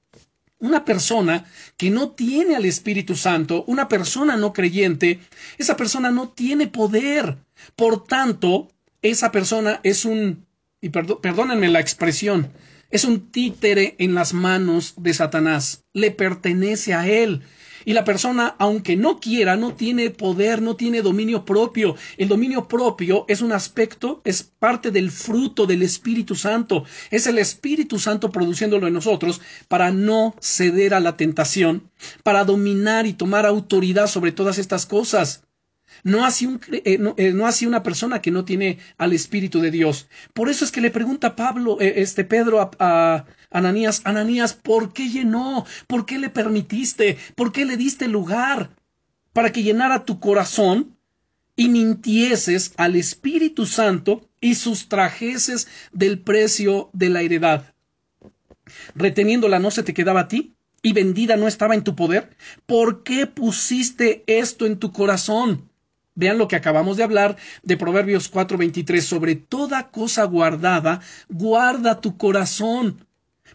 [0.59, 1.45] una persona
[1.77, 5.19] que no tiene al Espíritu Santo, una persona no creyente,
[5.57, 7.37] esa persona no tiene poder.
[7.75, 8.69] Por tanto,
[9.01, 10.45] esa persona es un,
[10.81, 12.51] y perdónenme la expresión,
[12.91, 15.83] es un títere en las manos de Satanás.
[15.93, 17.43] Le pertenece a él.
[17.89, 21.95] Y la persona, aunque no quiera, no tiene poder, no tiene dominio propio.
[22.17, 26.83] El dominio propio es un aspecto, es parte del fruto del Espíritu Santo.
[27.09, 31.89] Es el Espíritu Santo produciéndolo en nosotros para no ceder a la tentación,
[32.21, 35.41] para dominar y tomar autoridad sobre todas estas cosas.
[36.03, 39.71] No así, un, eh, eh, no, así, una persona que no tiene al Espíritu de
[39.71, 40.07] Dios.
[40.33, 44.93] Por eso es que le pregunta Pablo, eh, este Pedro a, a, Ananías, Ananías, ¿por
[44.93, 45.65] qué llenó?
[45.87, 47.17] ¿Por qué le permitiste?
[47.35, 48.71] ¿Por qué le diste lugar?
[49.33, 50.97] Para que llenara tu corazón
[51.55, 57.73] y mintieses al Espíritu Santo y sustrajeses del precio de la heredad.
[58.95, 62.35] Reteniéndola no se te quedaba a ti y vendida no estaba en tu poder.
[62.65, 65.68] ¿Por qué pusiste esto en tu corazón?
[66.19, 69.05] Vean lo que acabamos de hablar de Proverbios 4:23.
[69.05, 73.05] Sobre toda cosa guardada, guarda tu corazón.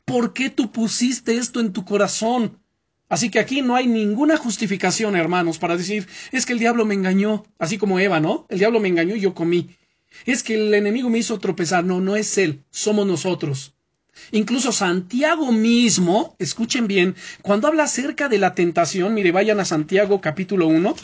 [0.07, 2.59] ¿Por qué tú pusiste esto en tu corazón?
[3.11, 6.95] Así que aquí no hay ninguna justificación, hermanos, para decir, es que el diablo me
[6.95, 8.47] engañó, así como Eva, ¿no?
[8.49, 9.77] El diablo me engañó y yo comí.
[10.25, 11.85] Es que el enemigo me hizo tropezar.
[11.85, 13.75] No, no es él, somos nosotros.
[14.33, 20.23] Incluso Santiago mismo, escuchen bien, cuando habla acerca de la tentación, mire, vayan a Santiago
[20.23, 20.95] capítulo 1,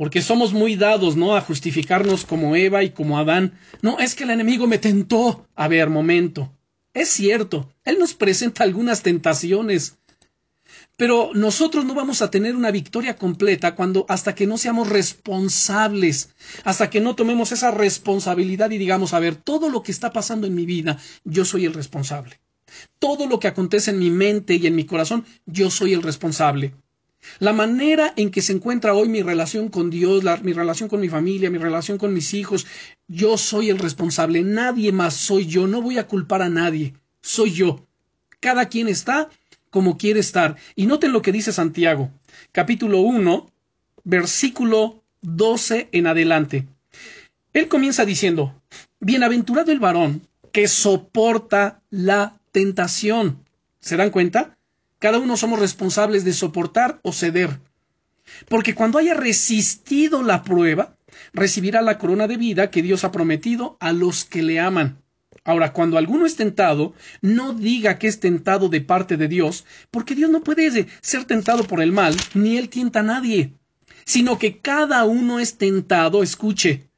[0.00, 1.36] porque somos muy dados, ¿no?
[1.36, 3.58] A justificarnos como Eva y como Adán.
[3.82, 5.46] No, es que el enemigo me tentó.
[5.54, 6.50] A ver, momento.
[6.94, 9.98] Es cierto, él nos presenta algunas tentaciones,
[10.96, 16.30] pero nosotros no vamos a tener una victoria completa cuando hasta que no seamos responsables,
[16.64, 20.46] hasta que no tomemos esa responsabilidad y digamos, a ver, todo lo que está pasando
[20.46, 22.40] en mi vida, yo soy el responsable.
[22.98, 26.72] Todo lo que acontece en mi mente y en mi corazón, yo soy el responsable.
[27.38, 31.08] La manera en que se encuentra hoy mi relación con Dios, mi relación con mi
[31.08, 32.66] familia, mi relación con mis hijos,
[33.08, 37.52] yo soy el responsable, nadie más soy yo, no voy a culpar a nadie, soy
[37.52, 37.86] yo.
[38.40, 39.28] Cada quien está
[39.70, 40.56] como quiere estar.
[40.74, 42.10] Y noten lo que dice Santiago,
[42.52, 43.50] capítulo 1,
[44.04, 46.66] versículo 12 en adelante.
[47.52, 48.54] Él comienza diciendo,
[49.00, 53.44] Bienaventurado el varón que soporta la tentación.
[53.80, 54.56] ¿Se dan cuenta?
[55.00, 57.58] Cada uno somos responsables de soportar o ceder.
[58.48, 60.96] Porque cuando haya resistido la prueba,
[61.32, 65.02] recibirá la corona de vida que Dios ha prometido a los que le aman.
[65.42, 70.14] Ahora, cuando alguno es tentado, no diga que es tentado de parte de Dios, porque
[70.14, 73.54] Dios no puede ser tentado por el mal, ni él tienta a nadie,
[74.04, 76.90] sino que cada uno es tentado, escuche,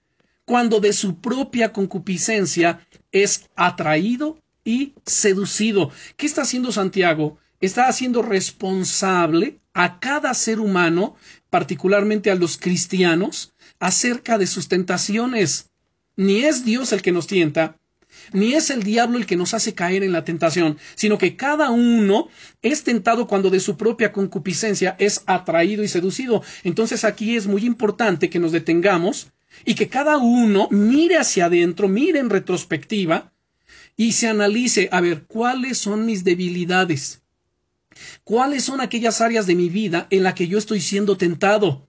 [0.45, 5.93] cuando de su propia concupiscencia es atraído y seducido.
[6.17, 7.39] ¿Qué está haciendo Santiago?
[7.63, 11.15] Está haciendo responsable a cada ser humano,
[11.49, 15.71] particularmente a los cristianos, acerca de sus tentaciones.
[16.17, 17.79] Ni es Dios el que nos tienta,
[18.33, 21.71] ni es el diablo el que nos hace caer en la tentación, sino que cada
[21.71, 22.29] uno
[22.63, 26.43] es tentado cuando de su propia concupiscencia es atraído y seducido.
[26.65, 29.31] Entonces aquí es muy importante que nos detengamos
[29.65, 33.33] y que cada uno mire hacia adentro, mire en retrospectiva
[33.97, 37.22] y se analice, a ver, ¿cuáles son mis debilidades?
[38.25, 41.89] ¿Cuáles son aquellas áreas de mi vida en las que yo estoy siendo tentado?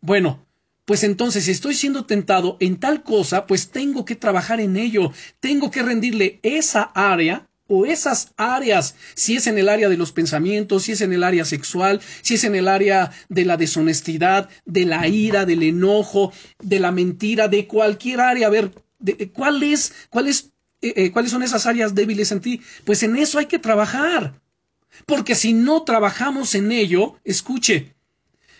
[0.00, 0.46] Bueno,
[0.84, 5.12] pues entonces si estoy siendo tentado en tal cosa, pues tengo que trabajar en ello,
[5.40, 10.12] tengo que rendirle esa área o esas áreas, si es en el área de los
[10.12, 14.48] pensamientos, si es en el área sexual, si es en el área de la deshonestidad,
[14.64, 19.62] de la ira, del enojo, de la mentira, de cualquier área, a ver, de, ¿cuál
[19.62, 22.62] es, cuál es, eh, eh, cuáles son esas áreas débiles en ti?
[22.84, 24.40] Pues en eso hay que trabajar.
[25.06, 27.94] Porque si no trabajamos en ello, escuche,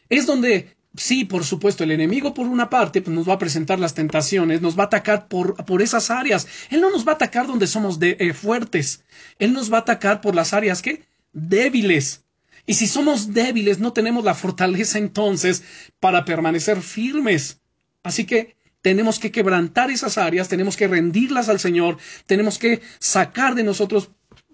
[0.08, 3.78] es donde Sí, por supuesto, el enemigo por una parte pues, nos va a presentar
[3.78, 6.48] las tentaciones, nos va a atacar por, por esas áreas.
[6.70, 9.04] Él no nos va a atacar donde somos de, eh, fuertes,
[9.38, 12.24] él nos va a atacar por las áreas que débiles.
[12.66, 15.62] Y si somos débiles, no tenemos la fortaleza entonces
[16.00, 17.60] para permanecer firmes.
[18.02, 23.54] Así que tenemos que quebrantar esas áreas, tenemos que rendirlas al Señor, tenemos que sacar
[23.54, 24.10] de nosotros,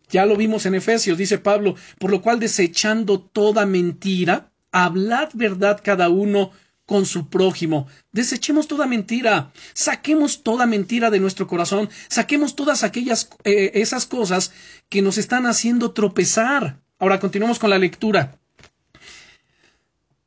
[0.08, 5.80] ya lo vimos en Efesios, dice Pablo, por lo cual desechando toda mentira, hablad verdad
[5.82, 6.50] cada uno
[6.86, 7.86] con su prójimo.
[8.12, 14.52] Desechemos toda mentira, saquemos toda mentira de nuestro corazón, saquemos todas aquellas eh, esas cosas
[14.88, 16.80] que nos están haciendo tropezar.
[16.98, 18.38] Ahora continuamos con la lectura.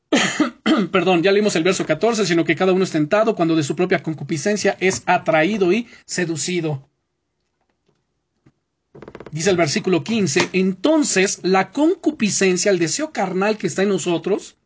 [0.92, 3.76] Perdón, ya leímos el verso 14, sino que cada uno es tentado cuando de su
[3.76, 6.90] propia concupiscencia es atraído y seducido.
[9.38, 14.58] Dice el versículo 15, entonces la concupiscencia, el deseo carnal que está en nosotros,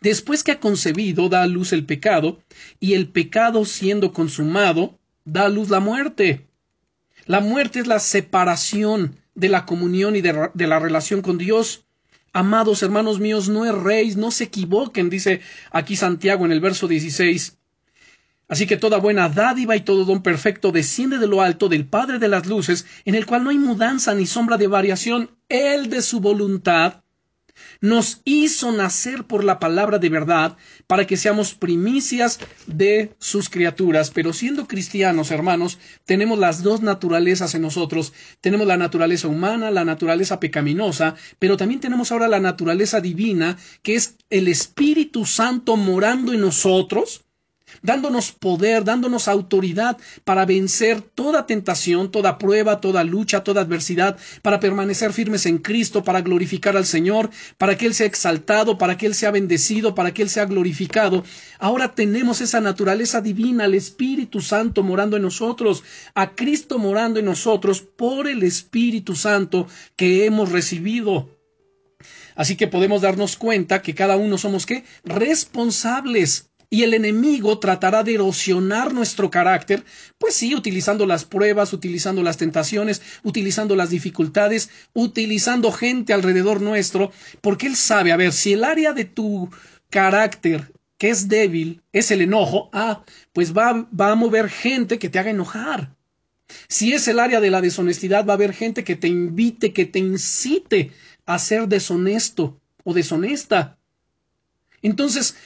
[0.00, 2.38] después que ha concebido, da a luz el pecado,
[2.80, 6.48] y el pecado siendo consumado, da a luz la muerte.
[7.26, 10.32] La muerte es la separación de la comunión y de,
[10.66, 11.84] la relación con Dios.
[12.32, 17.58] Amados hermanos míos, no erréis, no se equivoquen, dice aquí Santiago en el verso 16.
[18.48, 22.18] Así que toda buena dádiva y todo don perfecto desciende de lo alto del Padre
[22.18, 25.30] de las Luces, en el cual no hay mudanza ni sombra de variación.
[25.48, 27.04] Él de su voluntad
[27.80, 34.10] nos hizo nacer por la palabra de verdad para que seamos primicias de sus criaturas.
[34.10, 38.12] Pero siendo cristianos, hermanos, tenemos las dos naturalezas en nosotros.
[38.40, 43.94] Tenemos la naturaleza humana, la naturaleza pecaminosa, pero también tenemos ahora la naturaleza divina, que
[43.94, 47.24] es el Espíritu Santo morando en nosotros
[47.84, 54.58] dándonos poder, dándonos autoridad para vencer toda tentación, toda prueba, toda lucha, toda adversidad, para
[54.58, 59.06] permanecer firmes en Cristo, para glorificar al Señor, para que Él sea exaltado, para que
[59.06, 61.24] Él sea bendecido, para que Él sea glorificado.
[61.58, 67.26] Ahora tenemos esa naturaleza divina, el Espíritu Santo morando en nosotros, a Cristo morando en
[67.26, 71.28] nosotros por el Espíritu Santo que hemos recibido.
[72.34, 74.84] Así que podemos darnos cuenta que cada uno somos qué?
[75.04, 79.84] Responsables y el enemigo tratará de erosionar nuestro carácter,
[80.18, 87.12] pues sí, utilizando las pruebas, utilizando las tentaciones, utilizando las dificultades, utilizando gente alrededor nuestro,
[87.40, 89.50] porque él sabe, a ver, si el área de tu
[89.88, 95.08] carácter que es débil es el enojo, ah, pues va, va a mover gente que
[95.08, 95.94] te haga enojar.
[96.66, 99.86] Si es el área de la deshonestidad, va a haber gente que te invite, que
[99.86, 100.90] te incite
[101.24, 103.78] a ser deshonesto o deshonesta.
[104.82, 105.36] Entonces,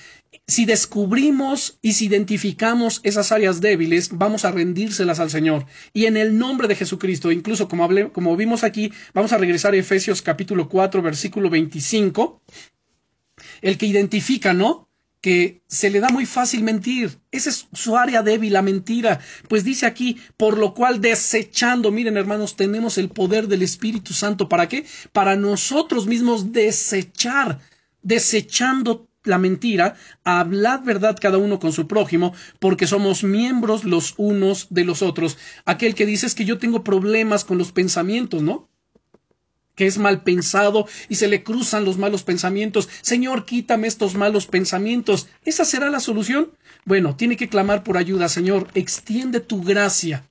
[0.47, 5.67] si descubrimos y si identificamos esas áreas débiles, vamos a rendírselas al Señor.
[5.93, 9.77] Y en el nombre de Jesucristo, incluso como, como vimos aquí, vamos a regresar a
[9.77, 12.43] Efesios capítulo 4, versículo 25.
[13.61, 14.89] El que identifica, ¿no?
[15.21, 17.19] que se le da muy fácil mentir.
[17.33, 19.21] Esa es su área débil, la mentira.
[19.49, 24.49] Pues dice aquí, por lo cual desechando, miren hermanos, tenemos el poder del Espíritu Santo.
[24.49, 24.87] ¿Para qué?
[25.13, 27.59] Para nosotros mismos desechar,
[28.03, 34.69] desechando la mentira, hablad verdad cada uno con su prójimo, porque somos miembros los unos
[34.71, 35.39] de los otros.
[35.65, 38.69] Aquel que dice es que yo tengo problemas con los pensamientos, ¿no?
[39.79, 42.89] que es mal pensado y se le cruzan los malos pensamientos.
[43.01, 45.29] Señor, quítame estos malos pensamientos.
[45.45, 46.51] ¿Esa será la solución?
[46.85, 48.67] Bueno, tiene que clamar por ayuda, Señor.
[48.75, 50.29] Extiende tu gracia.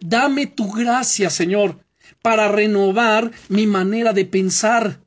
[0.00, 1.84] Dame tu gracia, Señor,
[2.22, 5.00] para renovar mi manera de pensar,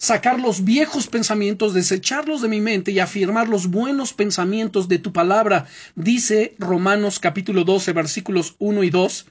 [0.00, 5.12] sacar los viejos pensamientos, desecharlos de mi mente y afirmar los buenos pensamientos de tu
[5.12, 5.66] palabra.
[5.94, 9.26] Dice Romanos capítulo 12 versículos 1 y 2.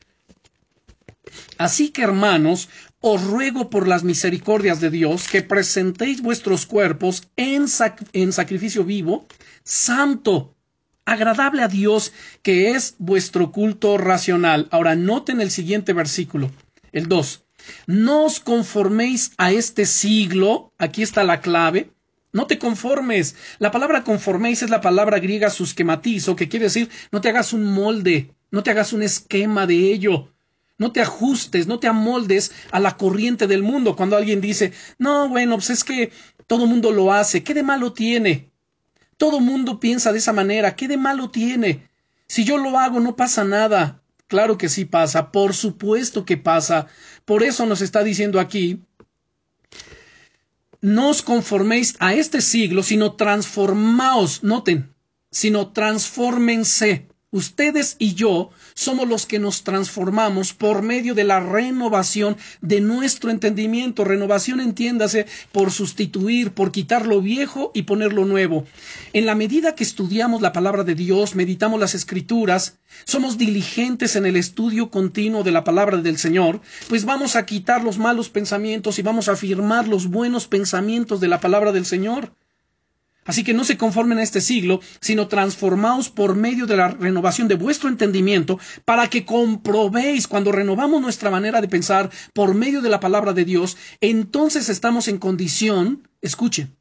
[1.57, 2.69] Así que, hermanos,
[3.01, 9.27] os ruego por las misericordias de Dios que presentéis vuestros cuerpos en, sacrificio vivo,
[9.63, 10.55] santo,
[11.03, 14.67] agradable a Dios, que es vuestro culto racional.
[14.69, 16.51] Ahora noten el siguiente versículo,
[16.91, 17.43] el 2.
[17.87, 21.91] No os conforméis a este siglo, aquí está la clave,
[22.31, 23.35] no te conformes.
[23.57, 27.63] La palabra conforméis es la palabra griega susquematizo, que quiere decir no te hagas un
[27.63, 30.31] molde, no te hagas un esquema de ello.
[30.77, 33.97] No te ajustes, no te amoldes a la corriente del mundo.
[33.97, 36.13] Cuando alguien dice, no, bueno, pues es que
[36.47, 38.53] todo mundo lo hace, ¿qué de malo tiene?
[39.17, 41.89] Todo mundo piensa de esa manera, ¿qué de malo tiene?
[42.27, 43.98] Si yo lo hago, no pasa nada.
[44.29, 46.85] Claro que sí pasa, por supuesto que pasa.
[47.25, 48.83] Por eso nos está diciendo aquí,
[50.81, 54.93] no os conforméis a este siglo, sino transformaos, noten,
[55.31, 62.37] sino transfórmense Ustedes y yo somos los que nos transformamos por medio de la renovación
[62.61, 64.03] de nuestro entendimiento.
[64.03, 68.65] Renovación entiéndase por sustituir, por quitar lo viejo y poner lo nuevo.
[69.13, 74.25] En la medida que estudiamos la palabra de Dios, meditamos las escrituras, somos diligentes en
[74.25, 78.97] el estudio continuo de la palabra del Señor, pues vamos a quitar los malos pensamientos
[78.97, 82.31] y vamos a afirmar los buenos pensamientos de la palabra del Señor.
[83.25, 87.47] Así que no se conformen a este siglo, sino transformaos por medio de la renovación
[87.47, 92.89] de vuestro entendimiento, para que comprobéis cuando renovamos nuestra manera de pensar por medio de
[92.89, 96.75] la palabra de Dios, entonces estamos en condición, escuchen,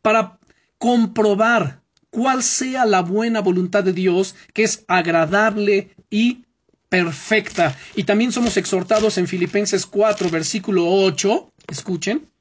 [0.00, 0.38] para
[0.78, 6.44] comprobar cuál sea la buena voluntad de Dios, que es agradable y
[6.88, 7.76] perfecta.
[7.96, 12.31] Y también somos exhortados en Filipenses 4, versículo 8, escuchen,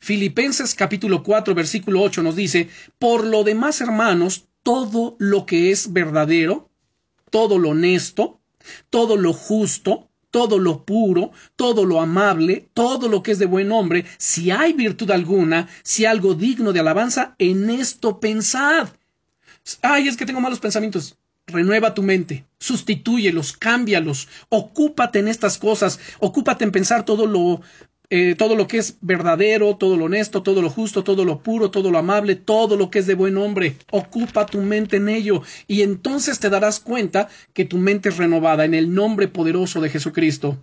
[0.00, 5.92] Filipenses capítulo 4 versículo 8 nos dice, por lo demás hermanos, todo lo que es
[5.92, 6.70] verdadero,
[7.30, 8.40] todo lo honesto,
[8.88, 13.68] todo lo justo, todo lo puro, todo lo amable, todo lo que es de buen
[13.68, 18.88] nombre, si hay virtud alguna, si algo digno de alabanza, en esto pensad.
[19.82, 21.16] Ay, es que tengo malos pensamientos.
[21.46, 27.60] Renueva tu mente, sustitúyelos, cámbialos, ocúpate en estas cosas, ocúpate en pensar todo lo
[28.12, 31.70] eh, todo lo que es verdadero, todo lo honesto, todo lo justo, todo lo puro,
[31.70, 33.76] todo lo amable, todo lo que es de buen hombre.
[33.92, 38.64] Ocupa tu mente en ello y entonces te darás cuenta que tu mente es renovada
[38.64, 40.58] en el nombre poderoso de Jesucristo.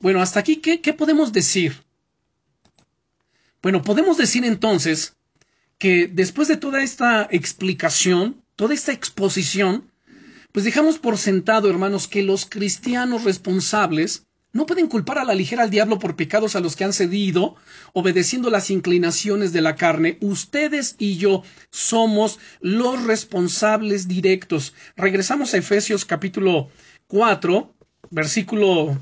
[0.00, 1.84] Bueno, hasta aquí, ¿qué, qué podemos decir?
[3.62, 5.16] Bueno, podemos decir entonces
[5.78, 9.92] que después de toda esta explicación, toda esta exposición,
[10.50, 15.64] pues dejamos por sentado, hermanos, que los cristianos responsables no pueden culpar a la ligera
[15.64, 17.56] al diablo por pecados a los que han cedido,
[17.92, 20.16] obedeciendo las inclinaciones de la carne.
[20.20, 24.72] Ustedes y yo somos los responsables directos.
[24.96, 26.70] Regresamos a Efesios capítulo
[27.08, 27.74] 4,
[28.10, 28.96] versículo,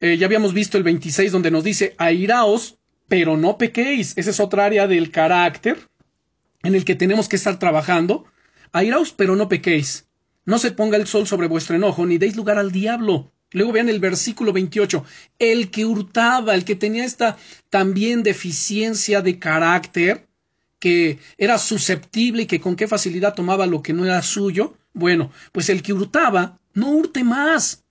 [0.00, 4.14] eh, ya habíamos visto el 26, donde nos dice, airaos, pero no pequéis.
[4.16, 5.90] Esa es otra área del carácter
[6.62, 8.24] en el que tenemos que estar trabajando.
[8.72, 10.08] Airaos, pero no pequéis.
[10.46, 13.33] No se ponga el sol sobre vuestro enojo, ni deis lugar al diablo.
[13.54, 15.04] Luego vean el versículo 28.
[15.38, 17.38] El que hurtaba, el que tenía esta
[17.70, 20.26] también deficiencia de carácter,
[20.80, 24.74] que era susceptible y que con qué facilidad tomaba lo que no era suyo.
[24.92, 27.84] Bueno, pues el que hurtaba, no hurte más,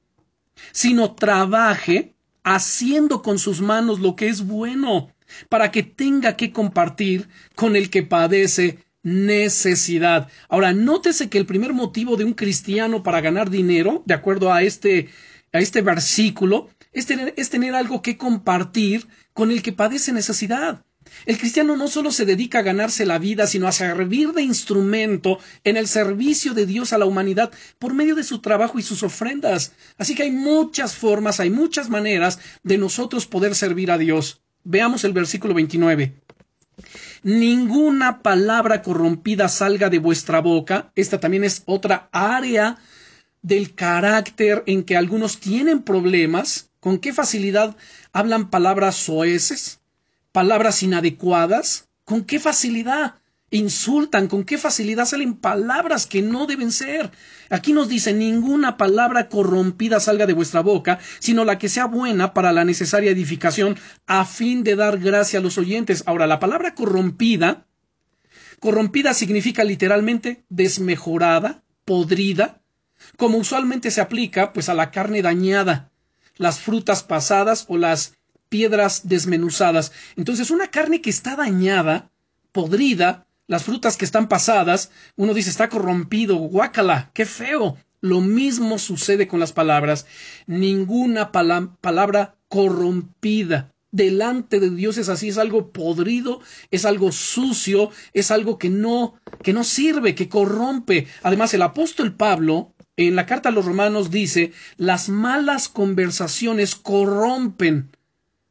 [0.73, 5.11] sino trabaje haciendo con sus manos lo que es bueno,
[5.47, 10.29] para que tenga que compartir con el que padece necesidad.
[10.49, 14.61] Ahora, nótese que el primer motivo de un cristiano para ganar dinero, de acuerdo a
[14.61, 15.09] este
[15.53, 20.83] a este versículo es tener, es tener algo que compartir con el que padece necesidad.
[21.25, 25.39] El cristiano no solo se dedica a ganarse la vida, sino a servir de instrumento
[25.63, 29.03] en el servicio de Dios a la humanidad por medio de su trabajo y sus
[29.03, 29.73] ofrendas.
[29.97, 34.41] Así que hay muchas formas, hay muchas maneras de nosotros poder servir a Dios.
[34.63, 36.13] Veamos el versículo 29.
[37.23, 40.91] Ninguna palabra corrompida salga de vuestra boca.
[40.95, 42.77] Esta también es otra área
[43.43, 46.71] del carácter en que algunos tienen problemas.
[46.79, 47.77] ¿Con qué facilidad
[48.11, 49.79] hablan palabras soeces?
[50.31, 51.87] ¿Palabras inadecuadas?
[52.03, 53.15] ¿Con qué facilidad?
[53.53, 57.11] insultan, con qué facilidad salen palabras que no deben ser.
[57.49, 62.33] Aquí nos dice ninguna palabra corrompida salga de vuestra boca, sino la que sea buena
[62.33, 63.77] para la necesaria edificación,
[64.07, 66.03] a fin de dar gracia a los oyentes.
[66.07, 67.67] Ahora, la palabra corrompida,
[68.59, 72.62] corrompida significa literalmente desmejorada, podrida,
[73.17, 75.91] como usualmente se aplica pues a la carne dañada,
[76.37, 78.15] las frutas pasadas o las
[78.49, 79.91] piedras desmenuzadas.
[80.15, 82.11] Entonces, una carne que está dañada,
[82.51, 87.77] podrida, las frutas que están pasadas, uno dice está corrompido, guácala, qué feo.
[88.01, 90.05] Lo mismo sucede con las palabras.
[90.45, 96.41] Ninguna palabra corrompida delante de Dios es así, es algo podrido,
[96.71, 101.07] es algo sucio, es algo que no, que no sirve, que corrompe.
[101.21, 107.89] Además, el apóstol Pablo, en la carta a los romanos, dice, las malas conversaciones corrompen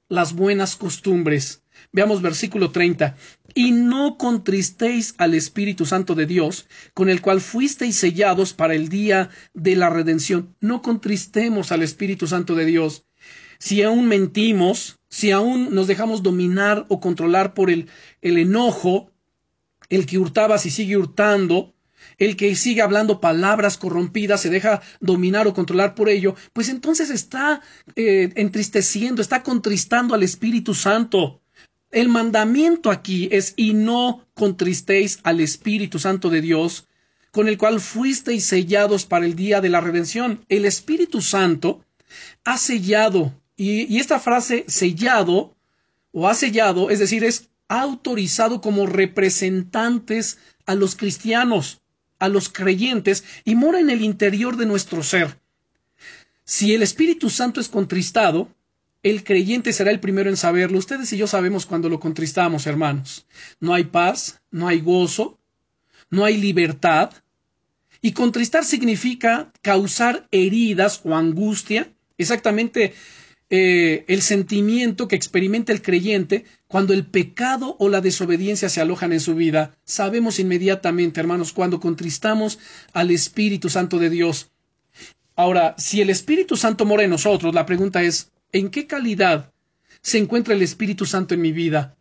[0.08, 1.62] las buenas costumbres.
[1.92, 3.16] Veamos versículo 30
[3.54, 8.88] y no contristéis al Espíritu Santo de Dios, con el cual fuisteis sellados para el
[8.88, 10.54] día de la redención.
[10.60, 13.04] No contristemos al Espíritu Santo de Dios.
[13.58, 17.88] Si aún mentimos, si aún nos dejamos dominar o controlar por el,
[18.20, 19.10] el enojo,
[19.88, 21.71] el que hurtaba si sigue hurtando,
[22.22, 27.10] el que sigue hablando palabras corrompidas, se deja dominar o controlar por ello, pues entonces
[27.10, 27.62] está
[27.96, 31.40] eh, entristeciendo, está contristando al Espíritu Santo.
[31.90, 36.86] El mandamiento aquí es y no contristéis al Espíritu Santo de Dios,
[37.32, 40.44] con el cual fuisteis sellados para el día de la redención.
[40.48, 41.84] El Espíritu Santo
[42.44, 45.56] ha sellado, y, y esta frase sellado
[46.12, 51.81] o ha sellado, es decir, es autorizado como representantes a los cristianos,
[52.22, 55.38] a los creyentes, y mora en el interior de nuestro ser.
[56.44, 58.48] Si el Espíritu Santo es contristado,
[59.02, 60.78] el creyente será el primero en saberlo.
[60.78, 63.26] Ustedes y yo sabemos cuando lo contristamos, hermanos.
[63.58, 65.40] No hay paz, no hay gozo,
[66.10, 67.10] no hay libertad.
[68.00, 72.94] Y contristar significa causar heridas o angustia, exactamente
[73.50, 79.12] eh, el sentimiento que experimenta el creyente cuando el pecado o la desobediencia se alojan
[79.12, 79.76] en su vida.
[79.84, 82.58] Sabemos inmediatamente, hermanos, cuando contristamos
[82.94, 84.50] al Espíritu Santo de Dios.
[85.36, 89.52] Ahora, si el Espíritu Santo mora en nosotros, la pregunta es, ¿En qué calidad
[90.02, 91.96] se encuentra el Espíritu Santo en mi vida?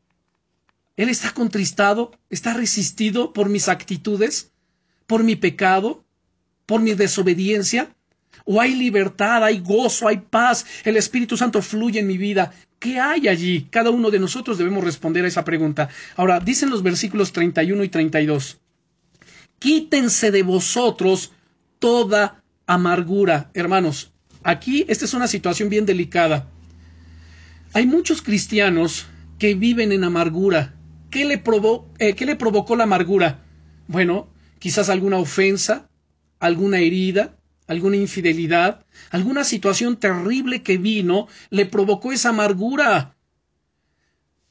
[0.97, 2.11] ¿Él está contristado?
[2.30, 4.51] ¿Está resistido por mis actitudes?
[5.05, 6.03] ¿Por mi pecado?
[6.65, 7.93] ¿Por mi desobediencia?
[8.45, 10.65] ¿O hay libertad, hay gozo, hay paz?
[10.84, 12.53] El Espíritu Santo fluye en mi vida.
[12.82, 13.68] ¿Qué hay allí?
[13.72, 15.88] Cada uno de nosotros debemos responder a esa pregunta.
[16.18, 18.60] Ahora, dicen los versículos 31 y 32.
[19.60, 21.32] Quítense de vosotros
[21.80, 23.52] toda amargura.
[23.54, 24.12] Hermanos,
[24.44, 26.48] Aquí esta es una situación bien delicada.
[27.74, 29.06] Hay muchos cristianos
[29.38, 30.74] que viven en amargura.
[31.12, 31.44] ¿Qué le,
[32.00, 33.44] eh, ¿Qué le provocó la amargura?
[33.88, 34.28] Bueno,
[34.60, 35.90] quizás alguna ofensa,
[36.40, 37.38] alguna herida,
[37.72, 43.15] alguna infidelidad, alguna situación terrible que vino le provocó esa amargura.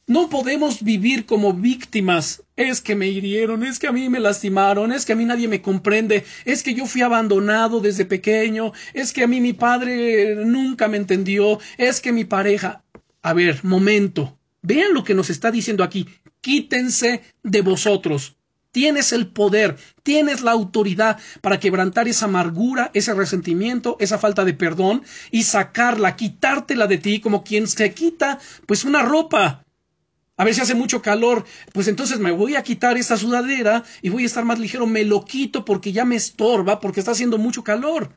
[0.06, 2.42] No podemos vivir como víctimas.
[2.56, 5.48] Es que me hirieron, es que a mí me lastimaron, es que a mí nadie
[5.48, 10.36] me comprende, es que yo fui abandonado desde pequeño, es que a mí mi padre
[10.46, 12.82] nunca me entendió, es que mi pareja.
[13.20, 14.38] A ver, momento.
[14.62, 16.08] Vean lo que nos está diciendo aquí.
[16.40, 18.39] Quítense de vosotros.
[18.72, 24.54] Tienes el poder, tienes la autoridad para quebrantar esa amargura, ese resentimiento, esa falta de
[24.54, 25.02] perdón
[25.32, 29.64] y sacarla, quitártela de ti como quien se quita pues una ropa.
[30.36, 34.08] A ver si hace mucho calor, pues entonces me voy a quitar esta sudadera y
[34.08, 34.86] voy a estar más ligero.
[34.86, 38.16] Me lo quito porque ya me estorba, porque está haciendo mucho calor.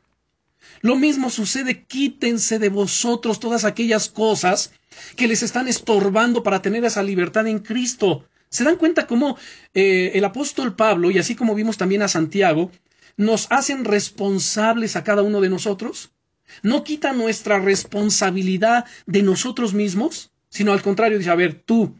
[0.80, 4.72] Lo mismo sucede, quítense de vosotros todas aquellas cosas
[5.16, 8.26] que les están estorbando para tener esa libertad en Cristo.
[8.54, 9.36] ¿Se dan cuenta cómo
[9.74, 12.70] eh, el apóstol Pablo, y así como vimos también a Santiago,
[13.16, 16.12] nos hacen responsables a cada uno de nosotros?
[16.62, 20.30] ¿No quita nuestra responsabilidad de nosotros mismos?
[20.50, 21.96] Sino al contrario, dice, a ver, tú,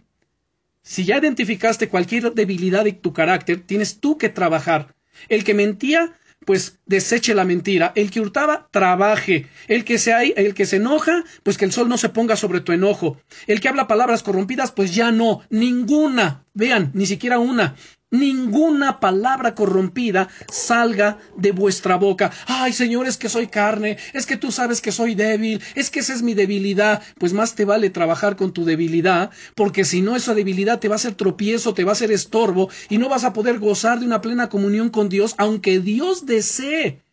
[0.80, 4.94] si ya identificaste cualquier debilidad de tu carácter, tienes tú que trabajar.
[5.28, 7.92] El que mentía, pues deseche la mentira.
[7.95, 9.47] El que hurtaba, trabaje.
[9.68, 12.61] El que se, el que se enoja, pues que el sol no se ponga sobre
[12.61, 13.18] tu enojo.
[13.47, 15.42] El que habla palabras corrompidas, pues ya no.
[15.51, 16.45] Ninguna.
[16.55, 17.74] Vean, ni siquiera una.
[18.15, 22.31] Ninguna palabra corrompida salga de vuestra boca.
[22.47, 26.01] Ay, Señor, es que soy carne, es que tú sabes que soy débil, es que
[26.01, 27.03] esa es mi debilidad.
[27.19, 30.95] Pues más te vale trabajar con tu debilidad, porque si no, esa debilidad te va
[30.95, 34.07] a hacer tropiezo, te va a hacer estorbo y no vas a poder gozar de
[34.07, 37.03] una plena comunión con Dios, aunque Dios desee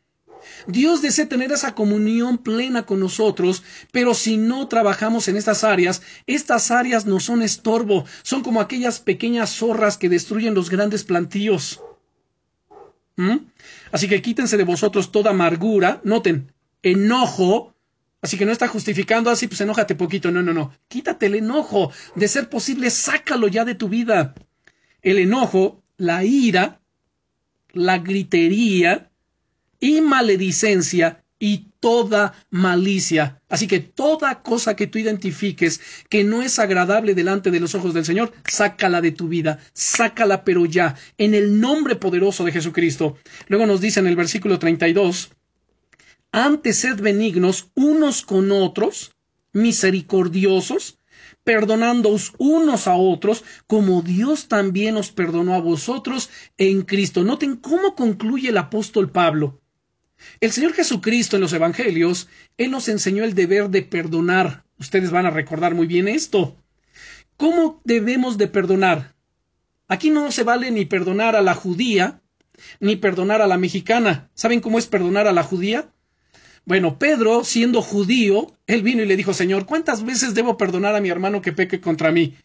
[0.67, 6.01] Dios desea tener esa comunión plena con nosotros, pero si no trabajamos en estas áreas,
[6.27, 11.81] estas áreas no son estorbo, son como aquellas pequeñas zorras que destruyen los grandes plantíos.
[13.15, 13.37] ¿Mm?
[13.91, 16.51] Así que quítense de vosotros toda amargura, noten,
[16.81, 17.73] enojo,
[18.21, 21.91] así que no está justificando así, pues enójate poquito, no, no, no, quítate el enojo,
[22.15, 24.33] de ser posible, sácalo ya de tu vida.
[25.01, 26.79] El enojo, la ira,
[27.73, 29.10] la gritería,
[29.81, 33.41] y maledicencia y toda malicia.
[33.49, 37.95] Así que toda cosa que tú identifiques que no es agradable delante de los ojos
[37.95, 43.17] del Señor, sácala de tu vida, sácala pero ya, en el nombre poderoso de Jesucristo.
[43.47, 45.31] Luego nos dice en el versículo 32,
[46.31, 49.15] antes sed benignos unos con otros,
[49.51, 50.99] misericordiosos,
[51.43, 57.23] perdonándoos unos a otros, como Dios también os perdonó a vosotros en Cristo.
[57.23, 59.60] Noten cómo concluye el apóstol Pablo.
[60.39, 64.63] El Señor Jesucristo en los Evangelios, Él nos enseñó el deber de perdonar.
[64.79, 66.57] Ustedes van a recordar muy bien esto.
[67.37, 69.15] ¿Cómo debemos de perdonar?
[69.87, 72.21] Aquí no se vale ni perdonar a la judía,
[72.79, 74.29] ni perdonar a la mexicana.
[74.33, 75.91] ¿Saben cómo es perdonar a la judía?
[76.65, 81.01] Bueno, Pedro, siendo judío, él vino y le dijo, Señor, ¿cuántas veces debo perdonar a
[81.01, 82.35] mi hermano que peque contra mí?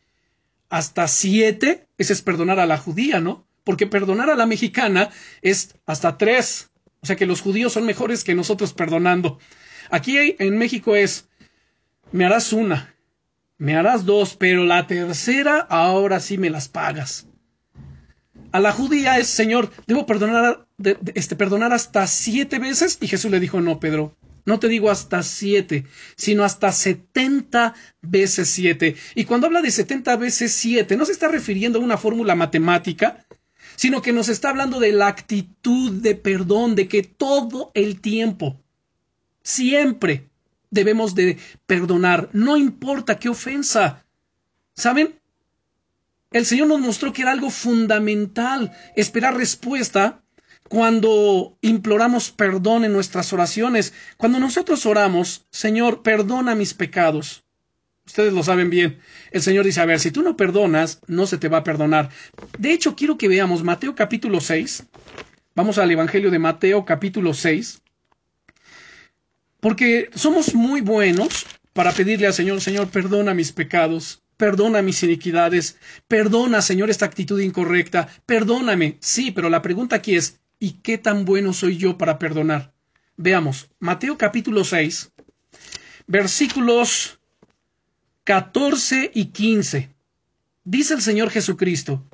[0.68, 3.47] Hasta siete, ese es perdonar a la judía, ¿no?
[3.62, 5.11] Porque perdonar a la mexicana
[5.43, 6.70] es hasta tres.
[7.03, 9.38] O sea que los judíos son mejores que nosotros perdonando.
[9.90, 11.28] Aquí en México es,
[12.12, 12.94] me harás una,
[13.59, 17.26] me harás dos, pero la tercera ahora sí me las pagas.
[18.53, 20.66] A la judía es, Señor, debo perdonar,
[21.14, 22.99] este, perdonar hasta siete veces.
[23.01, 24.16] Y Jesús le dijo, no, Pedro,
[24.47, 25.84] no te digo hasta siete,
[26.16, 28.97] sino hasta setenta veces siete.
[29.14, 33.26] Y cuando habla de setenta veces siete, no se está refiriendo a una fórmula matemática,
[33.77, 38.61] sino que nos está hablando de la actitud de perdón, de que todo el tiempo,
[39.43, 40.29] siempre
[40.70, 44.05] debemos de perdonar, no importa qué ofensa.
[44.74, 45.18] ¿Saben?
[46.33, 50.22] El Señor nos mostró que era algo fundamental esperar respuesta
[50.68, 53.95] cuando imploramos perdón en nuestras oraciones.
[54.16, 57.45] Cuando nosotros oramos, Señor, perdona mis pecados.
[58.07, 58.99] Ustedes lo saben bien.
[59.33, 62.11] El Señor dice, a ver, si tú no perdonas, no se te va a perdonar.
[62.59, 64.85] De hecho, quiero que veamos Mateo capítulo 6.
[65.55, 67.83] Vamos al Evangelio de Mateo capítulo 6.
[69.61, 75.79] Porque somos muy buenos para pedirle al Señor, Señor, perdona mis pecados, perdona mis iniquidades,
[76.09, 78.99] perdona, Señor, esta actitud incorrecta, perdóname.
[79.01, 82.73] Sí, pero la pregunta aquí es, ¿y qué tan bueno soy yo para perdonar?
[83.17, 85.13] Veamos, Mateo capítulo 6,
[86.07, 87.16] versículos
[88.27, 89.89] 14 y 15.
[90.64, 92.05] Dice el Señor Jesucristo,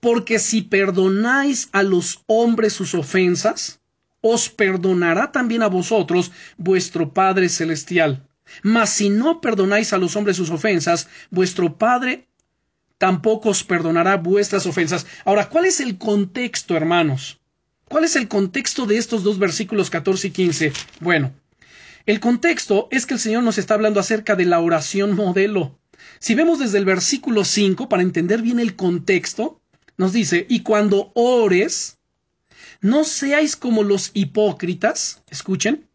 [0.00, 3.78] porque si perdonáis a los hombres sus ofensas,
[4.22, 8.26] os perdonará también a vosotros vuestro Padre Celestial.
[8.64, 12.26] Mas si no perdonáis a los hombres sus ofensas, vuestro Padre
[12.98, 15.06] tampoco os perdonará vuestras ofensas.
[15.24, 17.38] Ahora, ¿cuál es el contexto, hermanos?
[17.84, 20.72] ¿Cuál es el contexto de estos dos versículos 14 y 15?
[20.98, 21.32] Bueno,
[22.06, 25.78] el contexto es que el Señor nos está hablando acerca de la oración modelo.
[26.18, 29.60] Si vemos desde el versículo 5, para entender bien el contexto,
[29.96, 31.98] nos dice, y cuando ores,
[32.80, 35.88] no seáis como los hipócritas, escuchen,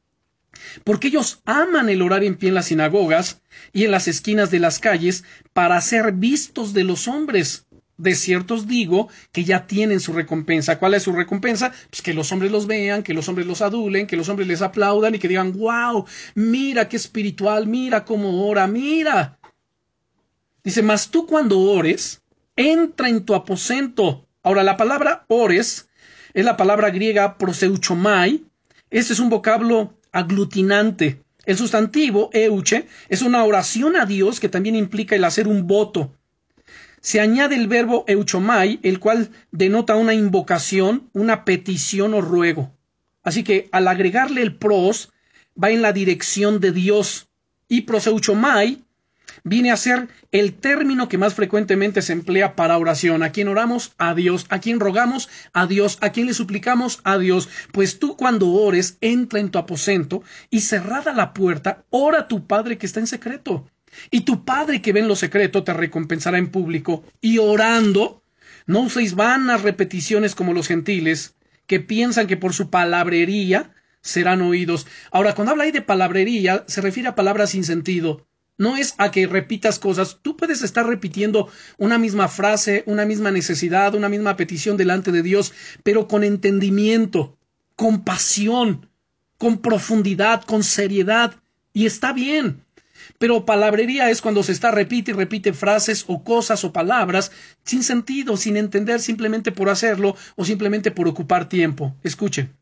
[0.83, 3.41] porque ellos aman el orar en pie en las sinagogas
[3.73, 7.64] y en las esquinas de las calles para ser vistos de los hombres.
[7.97, 10.79] De ciertos digo que ya tienen su recompensa.
[10.79, 11.71] ¿Cuál es su recompensa?
[11.89, 14.61] Pues que los hombres los vean, que los hombres los adulen, que los hombres les
[14.61, 19.39] aplaudan y que digan, wow, mira qué espiritual, mira cómo ora, mira.
[20.63, 22.21] Dice, mas tú cuando ores,
[22.57, 24.27] entra en tu aposento.
[24.43, 25.87] Ahora, la palabra ores
[26.33, 28.43] es la palabra griega proseuchomai.
[28.89, 31.21] Este es un vocablo aglutinante.
[31.45, 36.11] El sustantivo euche es una oración a Dios que también implica el hacer un voto
[37.05, 42.73] se añade el verbo euchomai, el cual denota una invocación, una petición o ruego.
[43.21, 45.13] Así que al agregarle el pros,
[45.61, 47.27] va en la dirección de Dios.
[47.67, 48.83] Y proseuchomai
[49.43, 53.21] viene a ser el término que más frecuentemente se emplea para oración.
[53.21, 53.93] ¿A quién oramos?
[53.99, 54.47] A Dios.
[54.49, 55.29] ¿A quién rogamos?
[55.53, 55.99] A Dios.
[56.01, 57.01] ¿A quién le suplicamos?
[57.03, 57.49] A Dios.
[57.71, 62.47] Pues tú cuando ores, entra en tu aposento y cerrada la puerta, ora a tu
[62.47, 63.67] Padre que está en secreto.
[64.11, 67.03] Y tu Padre que ve en lo secreto te recompensará en público.
[67.21, 68.23] Y orando,
[68.67, 71.35] No uséis vanas repeticiones como los gentiles,
[71.67, 74.87] que piensan que por su palabrería serán oídos.
[75.11, 78.27] Ahora, cuando habla ahí de palabrería, se refiere a palabras sin sentido.
[78.57, 80.19] No es a que repitas cosas.
[80.21, 85.23] Tú puedes estar repitiendo una misma frase, una misma necesidad, una misma petición delante de
[85.23, 87.37] Dios, pero con entendimiento,
[87.75, 88.89] con pasión,
[89.37, 91.35] con profundidad, con seriedad.
[91.73, 92.64] Y está bien.
[93.17, 97.31] Pero palabrería es cuando se está repite y repite frases o cosas o palabras
[97.63, 101.95] sin sentido, sin entender simplemente por hacerlo o simplemente por ocupar tiempo.
[102.03, 102.55] Escuchen.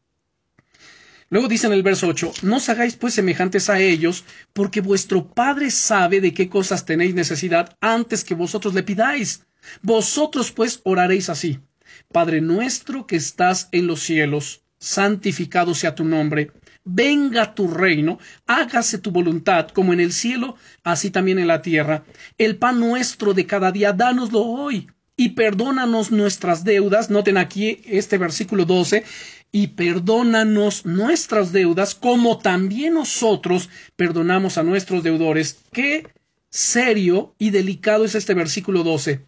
[1.29, 4.23] Luego dice en el verso 8, no os hagáis pues semejantes a ellos,
[4.53, 9.43] porque vuestro Padre sabe de qué cosas tenéis necesidad antes que vosotros le pidáis.
[9.81, 11.59] Vosotros pues oraréis así.
[12.11, 16.51] Padre nuestro que estás en los cielos, santificado sea tu nombre
[16.85, 22.03] venga tu reino, hágase tu voluntad, como en el cielo, así también en la tierra.
[22.37, 27.09] El pan nuestro de cada día, dánoslo hoy, y perdónanos nuestras deudas.
[27.09, 29.03] Noten aquí este versículo 12,
[29.51, 35.59] y perdónanos nuestras deudas, como también nosotros perdonamos a nuestros deudores.
[35.71, 36.07] Qué
[36.49, 39.25] serio y delicado es este versículo 12.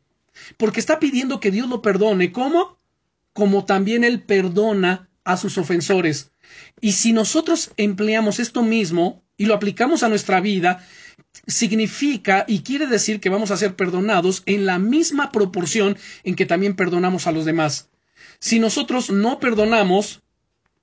[0.58, 2.32] Porque está pidiendo que Dios lo perdone.
[2.32, 2.78] ¿Cómo?
[3.34, 6.32] Como también Él perdona a sus ofensores.
[6.80, 10.86] Y si nosotros empleamos esto mismo y lo aplicamos a nuestra vida,
[11.48, 16.46] significa y quiere decir que vamos a ser perdonados en la misma proporción en que
[16.46, 17.90] también perdonamos a los demás.
[18.40, 20.22] Si nosotros no perdonamos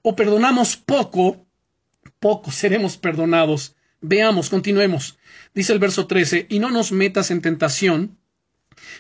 [0.03, 1.47] o perdonamos poco,
[2.19, 3.77] poco seremos perdonados.
[4.01, 5.19] Veamos, continuemos.
[5.55, 8.19] Dice el verso 13, y no nos metas en tentación,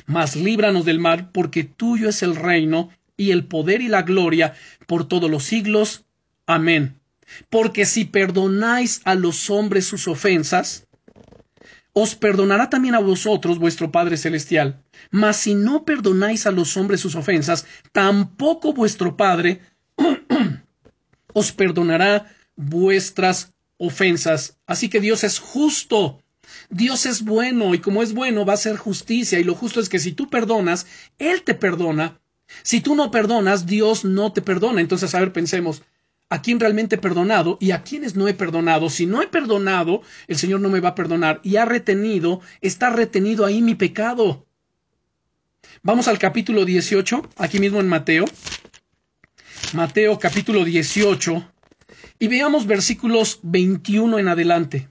[0.07, 2.91] mas líbranos del mal, porque tuyo es el reino
[3.23, 4.55] y el poder y la gloria
[4.87, 6.05] por todos los siglos.
[6.47, 7.01] Amén.
[7.49, 10.87] Porque si perdonáis a los hombres sus ofensas,
[11.93, 14.83] os perdonará también a vosotros vuestro Padre Celestial.
[15.11, 19.61] Mas si no perdonáis a los hombres sus ofensas, tampoco vuestro Padre
[21.35, 24.59] os perdonará vuestras ofensas.
[24.67, 26.23] Así que Dios es justo.
[26.71, 29.89] Dios es bueno y como es bueno va a ser justicia y lo justo es
[29.89, 30.87] que si tú perdonas,
[31.19, 32.21] Él te perdona.
[32.63, 34.81] Si tú no perdonas, Dios no te perdona.
[34.81, 35.83] Entonces, a ver, pensemos,
[36.33, 38.89] a quién realmente he perdonado y a quienes no he perdonado.
[38.89, 41.41] Si no he perdonado, el Señor no me va a perdonar.
[41.43, 44.47] Y ha retenido, está retenido ahí mi pecado.
[45.83, 48.25] Vamos al capítulo 18, aquí mismo en Mateo.
[49.75, 51.53] Mateo capítulo 18.
[52.19, 54.89] Y veamos versículos 21 en adelante.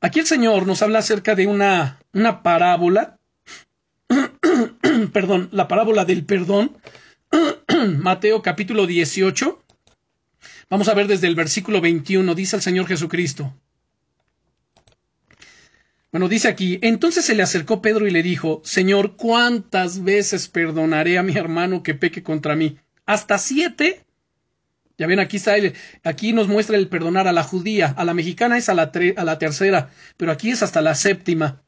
[0.00, 3.15] Aquí el Señor nos habla acerca de una, una parábola.
[5.12, 6.76] perdón, la parábola del perdón
[7.98, 9.62] Mateo capítulo 18.
[10.70, 13.54] Vamos a ver desde el versículo 21, dice el Señor Jesucristo.
[16.12, 21.18] Bueno, dice aquí, entonces se le acercó Pedro y le dijo, Señor, ¿cuántas veces perdonaré
[21.18, 22.78] a mi hermano que peque contra mí?
[23.04, 24.04] ¿Hasta siete?
[24.98, 25.54] Ya ven, aquí está,
[26.04, 29.38] aquí nos muestra el perdonar a la judía, a la mexicana es la, a la
[29.38, 31.60] tercera, pero aquí es hasta la séptima.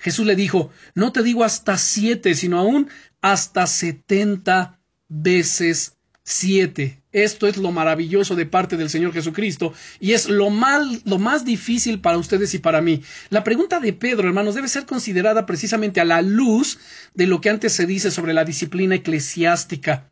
[0.00, 2.88] Jesús le dijo, no te digo hasta siete, sino aún
[3.20, 7.02] hasta setenta veces siete.
[7.12, 11.44] Esto es lo maravilloso de parte del Señor Jesucristo y es lo, mal, lo más
[11.44, 13.02] difícil para ustedes y para mí.
[13.30, 16.80] La pregunta de Pedro, hermanos, debe ser considerada precisamente a la luz
[17.14, 20.10] de lo que antes se dice sobre la disciplina eclesiástica.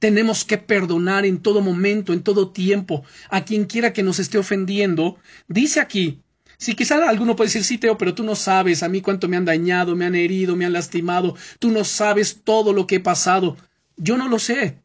[0.00, 4.38] Tenemos que perdonar en todo momento, en todo tiempo, a quien quiera que nos esté
[4.38, 5.18] ofendiendo.
[5.46, 6.23] Dice aquí,
[6.64, 9.36] si quizá alguno puede decir, sí, Teo, pero tú no sabes a mí cuánto me
[9.36, 13.00] han dañado, me han herido, me han lastimado, tú no sabes todo lo que he
[13.00, 13.58] pasado.
[13.98, 14.78] Yo no lo sé,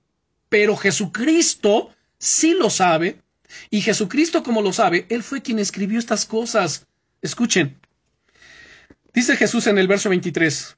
[0.50, 3.22] pero Jesucristo sí lo sabe,
[3.70, 6.86] y Jesucristo como lo sabe, Él fue quien escribió estas cosas.
[7.22, 7.78] Escuchen.
[9.14, 10.76] Dice Jesús en el verso 23,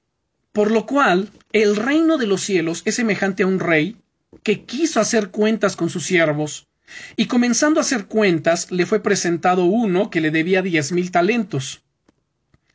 [0.52, 3.98] por lo cual el reino de los cielos es semejante a un rey
[4.44, 6.68] que quiso hacer cuentas con sus siervos
[7.16, 11.84] y comenzando a hacer cuentas, le fue presentado uno que le debía diez mil talentos.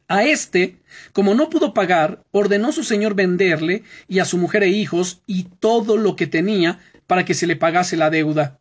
[0.08, 0.76] A éste,
[1.12, 5.44] como no pudo pagar, ordenó su señor venderle y a su mujer e hijos y
[5.58, 8.60] todo lo que tenía para que se le pagase la deuda.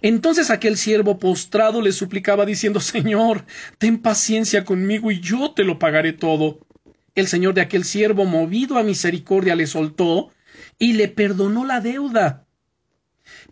[0.00, 3.44] Entonces aquel siervo postrado le suplicaba diciendo Señor,
[3.78, 6.60] ten paciencia conmigo y yo te lo pagaré todo.
[7.14, 10.30] El señor de aquel siervo, movido a misericordia, le soltó
[10.78, 12.45] y le perdonó la deuda.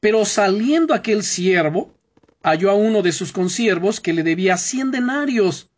[0.01, 1.95] Pero saliendo aquel siervo,
[2.43, 5.71] halló a uno de sus consiervos que le debía cien denarios.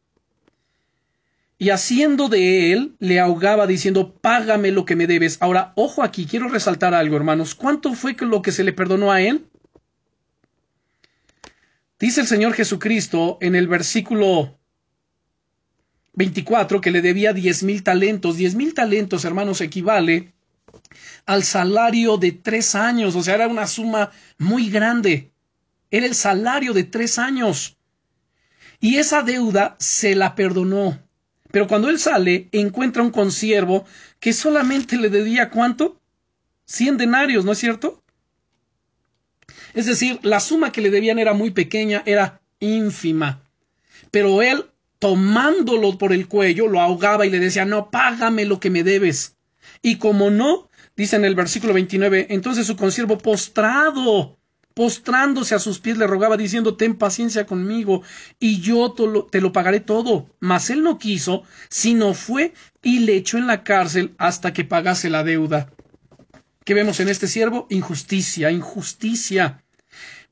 [1.59, 5.39] Y haciendo de él, le ahogaba diciendo, págame lo que me debes.
[5.41, 7.55] Ahora, ojo aquí, quiero resaltar algo, hermanos.
[7.55, 9.47] ¿Cuánto fue lo que se le perdonó a él?
[11.99, 14.59] Dice el Señor Jesucristo en el versículo
[16.13, 18.37] 24 que le debía diez mil talentos.
[18.37, 20.35] Diez mil talentos, hermanos, equivale
[21.27, 23.17] al salario de tres años.
[23.17, 25.33] O sea, era una suma muy grande.
[25.91, 27.77] Era el salario de tres años.
[28.81, 30.99] Y esa deuda se la perdonó.
[31.51, 33.87] Pero cuando él sale, encuentra un consiervo
[34.21, 36.01] que solamente le debía cuánto?
[36.65, 38.03] Cien denarios, ¿no es cierto?
[39.73, 43.43] Es decir, la suma que le debían era muy pequeña, era ínfima.
[44.11, 44.67] Pero él,
[44.99, 49.37] tomándolo por el cuello, lo ahogaba y le decía, no, págame lo que me debes.
[49.83, 54.39] Y como no, dice en el versículo 29, entonces su consiervo postrado,
[54.75, 58.03] postrándose a sus pies, le rogaba diciendo, ten paciencia conmigo,
[58.39, 58.93] y yo
[59.31, 60.29] te lo, pagaré todo.
[60.41, 65.09] Mas él no quiso, sino fue y le echó en la cárcel hasta que pagase
[65.09, 65.73] la deuda.
[66.65, 67.67] ¿Qué vemos en este siervo?
[67.71, 69.65] Injusticia, injusticia.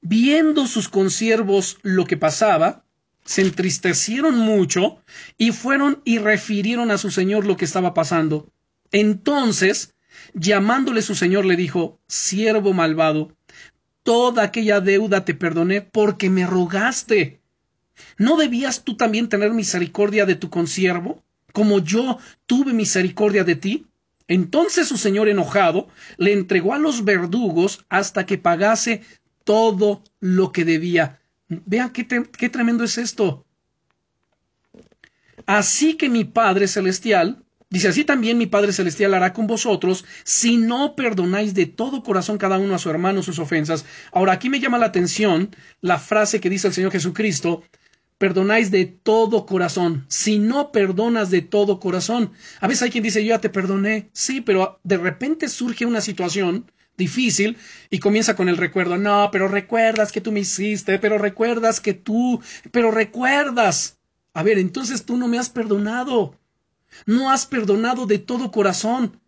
[0.00, 2.84] Viendo sus consiervos lo que pasaba,
[3.24, 4.98] se entristecieron mucho
[5.38, 8.52] y fueron y refirieron a su señor lo que estaba pasando.
[8.92, 9.94] Entonces,
[10.34, 13.32] llamándole su señor, le dijo, siervo malvado,
[14.02, 17.40] toda aquella deuda te perdoné porque me rogaste.
[18.18, 23.86] ¿No debías tú también tener misericordia de tu consiervo, como yo tuve misericordia de ti?
[24.26, 29.02] Entonces su señor enojado le entregó a los verdugos hasta que pagase
[29.44, 31.20] todo lo que debía.
[31.48, 33.44] Vean qué, qué tremendo es esto.
[35.46, 40.56] Así que mi Padre Celestial, dice así también mi Padre Celestial hará con vosotros si
[40.56, 43.84] no perdonáis de todo corazón cada uno a su hermano sus ofensas.
[44.12, 47.62] Ahora aquí me llama la atención la frase que dice el Señor Jesucristo,
[48.18, 50.04] perdonáis de todo corazón.
[50.08, 54.08] Si no perdonas de todo corazón, a veces hay quien dice, yo ya te perdoné.
[54.12, 57.58] Sí, pero de repente surge una situación difícil
[57.90, 58.96] y comienza con el recuerdo.
[58.96, 62.40] No, pero recuerdas que tú me hiciste, pero recuerdas que tú,
[62.70, 63.98] pero recuerdas.
[64.32, 66.38] A ver, entonces tú no me has perdonado.
[67.06, 69.20] No has perdonado de todo corazón.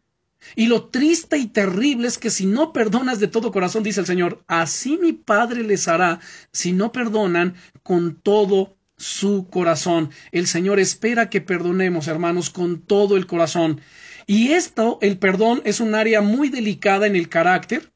[0.54, 4.06] Y lo triste y terrible es que si no perdonas de todo corazón, dice el
[4.06, 6.20] Señor, así mi Padre les hará
[6.52, 10.10] si no perdonan con todo su corazón.
[10.32, 13.80] El Señor espera que perdonemos, hermanos, con todo el corazón.
[14.26, 17.92] Y esto, el perdón, es un área muy delicada en el carácter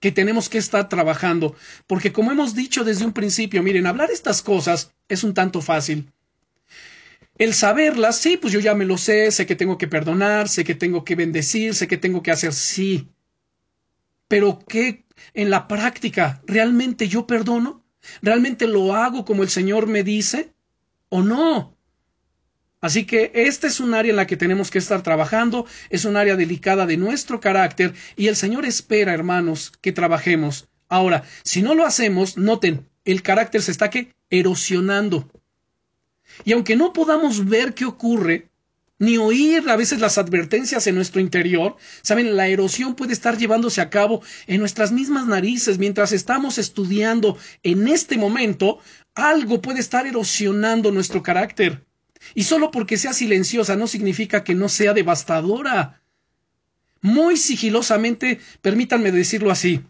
[0.00, 1.54] que tenemos que estar trabajando,
[1.86, 6.10] porque como hemos dicho desde un principio, miren, hablar estas cosas es un tanto fácil.
[7.40, 10.62] El saberlas, sí, pues yo ya me lo sé, sé que tengo que perdonar, sé
[10.62, 13.08] que tengo que bendecir, sé que tengo que hacer sí.
[14.28, 17.82] Pero ¿qué en la práctica realmente yo perdono?
[18.20, 20.52] ¿Realmente lo hago como el Señor me dice?
[21.08, 21.78] ¿O no?
[22.82, 26.18] Así que esta es un área en la que tenemos que estar trabajando, es un
[26.18, 30.68] área delicada de nuestro carácter y el Señor espera, hermanos, que trabajemos.
[30.90, 35.26] Ahora, si no lo hacemos, noten, el carácter se está que erosionando.
[36.44, 38.50] Y aunque no podamos ver qué ocurre,
[39.00, 43.80] ni oír a veces las advertencias en nuestro interior, saben, la erosión puede estar llevándose
[43.80, 48.78] a cabo en nuestras mismas narices mientras estamos estudiando en este momento,
[49.14, 51.86] algo puede estar erosionando nuestro carácter.
[52.34, 56.02] Y solo porque sea silenciosa no significa que no sea devastadora.
[57.00, 59.80] Muy sigilosamente, permítanme decirlo así,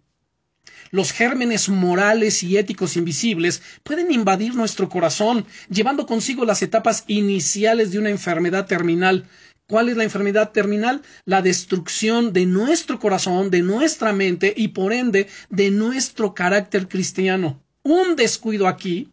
[0.91, 7.93] los gérmenes morales y éticos invisibles pueden invadir nuestro corazón, llevando consigo las etapas iniciales
[7.93, 9.27] de una enfermedad terminal.
[9.67, 11.03] ¿Cuál es la enfermedad terminal?
[11.25, 17.63] La destrucción de nuestro corazón, de nuestra mente y por ende de nuestro carácter cristiano.
[17.83, 19.13] Un descuido aquí,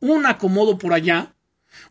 [0.00, 1.34] un acomodo por allá,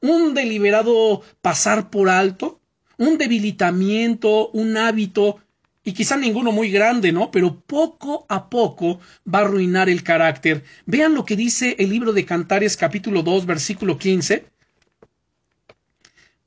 [0.01, 2.59] un deliberado pasar por alto,
[2.97, 5.39] un debilitamiento, un hábito,
[5.85, 7.31] y quizá ninguno muy grande, ¿no?
[7.31, 8.99] Pero poco a poco
[9.31, 10.63] va a arruinar el carácter.
[10.85, 14.45] Vean lo que dice el libro de Cantares capítulo 2 versículo 15.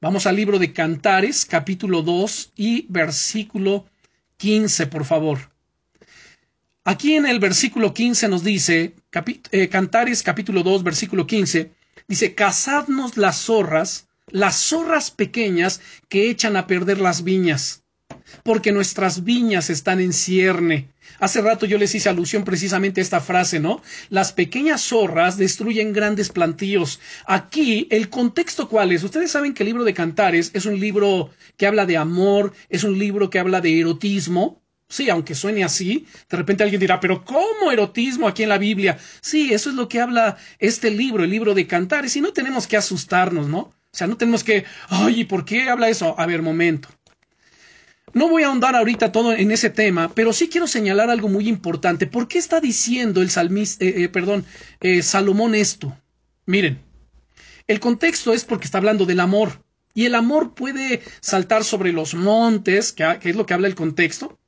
[0.00, 3.86] Vamos al libro de Cantares capítulo 2 y versículo
[4.36, 5.38] 15, por favor.
[6.84, 8.96] Aquí en el versículo 15 nos dice,
[9.52, 11.72] eh, Cantares capítulo 2 versículo 15,
[12.08, 17.84] Dice, cazadnos las zorras, las zorras pequeñas que echan a perder las viñas,
[18.42, 20.88] porque nuestras viñas están en cierne.
[21.20, 23.82] Hace rato yo les hice alusión precisamente a esta frase, ¿no?
[24.10, 27.00] Las pequeñas zorras destruyen grandes plantíos.
[27.26, 29.02] Aquí, el contexto cuál es.
[29.02, 32.84] Ustedes saben que el libro de Cantares es un libro que habla de amor, es
[32.84, 37.22] un libro que habla de erotismo, Sí, aunque suene así, de repente alguien dirá, pero
[37.22, 38.98] ¿cómo erotismo aquí en la Biblia?
[39.20, 42.66] Sí, eso es lo que habla este libro, el libro de Cantares, y no tenemos
[42.66, 43.58] que asustarnos, ¿no?
[43.58, 46.18] O sea, no tenemos que, ay, ¿y por qué habla eso?
[46.18, 46.88] A ver, momento.
[48.14, 51.48] No voy a ahondar ahorita todo en ese tema, pero sí quiero señalar algo muy
[51.48, 52.06] importante.
[52.06, 54.44] ¿Por qué está diciendo el salmista, eh, eh, perdón,
[54.80, 55.96] eh, Salomón esto?
[56.46, 56.80] Miren,
[57.66, 59.62] el contexto es porque está hablando del amor.
[59.94, 64.38] Y el amor puede saltar sobre los montes, que, es lo que habla el contexto,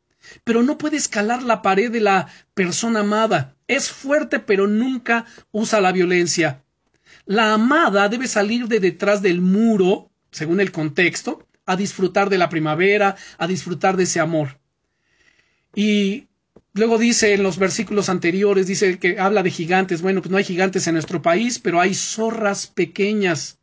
[0.45, 3.57] pero no puede escalar la pared de la persona amada.
[3.67, 6.63] Es fuerte, pero nunca usa la violencia.
[7.27, 12.49] La amada debe salir de detrás del muro, según el contexto, a disfrutar de la
[12.49, 14.59] primavera, a disfrutar de ese amor.
[15.75, 16.27] Y
[16.73, 20.03] luego dice en los versículos anteriores, dice que habla de gigantes.
[20.03, 23.59] Bueno, pues no hay gigantes en nuestro país, pero hay zorras pequeñas.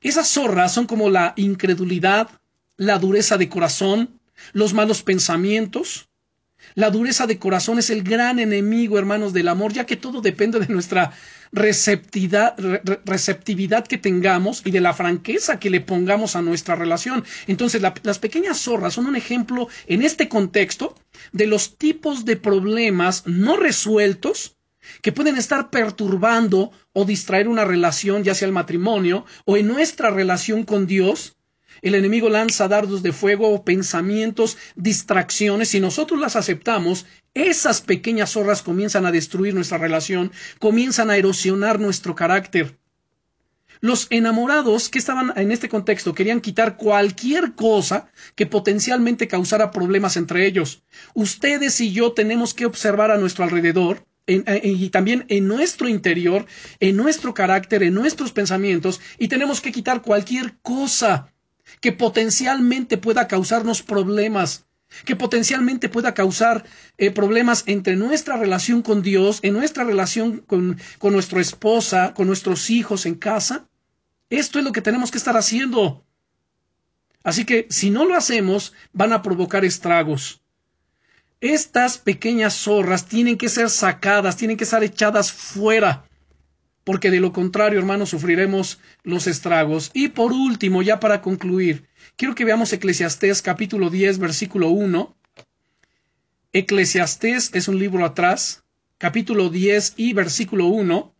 [0.00, 2.28] Esas zorras son como la incredulidad,
[2.76, 4.20] la dureza de corazón,
[4.52, 6.08] los malos pensamientos.
[6.74, 10.58] La dureza de corazón es el gran enemigo, hermanos, del amor, ya que todo depende
[10.58, 11.12] de nuestra
[11.52, 12.56] receptividad,
[13.86, 17.24] que tengamos y de la franqueza que le pongamos a nuestra relación.
[17.46, 20.94] Entonces, las pequeñas zorras son un ejemplo en este contexto
[21.32, 24.56] de los tipos de problemas no resueltos
[25.00, 30.10] que pueden estar perturbando o distraer una relación, ya sea el matrimonio o en nuestra
[30.10, 31.36] relación con Dios,
[31.82, 35.68] el enemigo lanza dardos de fuego, pensamientos, distracciones.
[35.70, 41.80] Si nosotros las aceptamos, esas pequeñas zorras comienzan a destruir nuestra relación, comienzan a erosionar
[41.80, 42.78] nuestro carácter.
[43.80, 50.16] Los enamorados que estaban en este contexto querían quitar cualquier cosa que potencialmente causara problemas
[50.16, 50.84] entre ellos.
[51.14, 56.46] Ustedes y yo tenemos que observar a nuestro alrededor y también en nuestro interior,
[56.78, 61.31] en nuestro carácter, en nuestros pensamientos, y tenemos que quitar cualquier cosa
[61.80, 64.66] que potencialmente pueda causarnos problemas,
[65.04, 66.64] que potencialmente pueda causar
[66.98, 72.26] eh, problemas entre nuestra relación con Dios, en nuestra relación con, con nuestra esposa, con
[72.26, 73.68] nuestros hijos en casa.
[74.30, 76.04] Esto es lo que tenemos que estar haciendo.
[77.24, 80.42] Así que si no lo hacemos, van a provocar estragos.
[81.40, 86.04] Estas pequeñas zorras tienen que ser sacadas, tienen que ser echadas fuera
[86.84, 89.90] porque de lo contrario, hermanos, sufriremos los estragos.
[89.94, 95.16] Y por último, ya para concluir, quiero que veamos Eclesiastés capítulo 10, versículo 1.
[96.52, 98.64] Eclesiastés es un libro atrás,
[98.98, 101.14] capítulo 10 y versículo 1.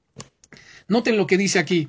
[0.88, 1.88] Noten lo que dice aquí.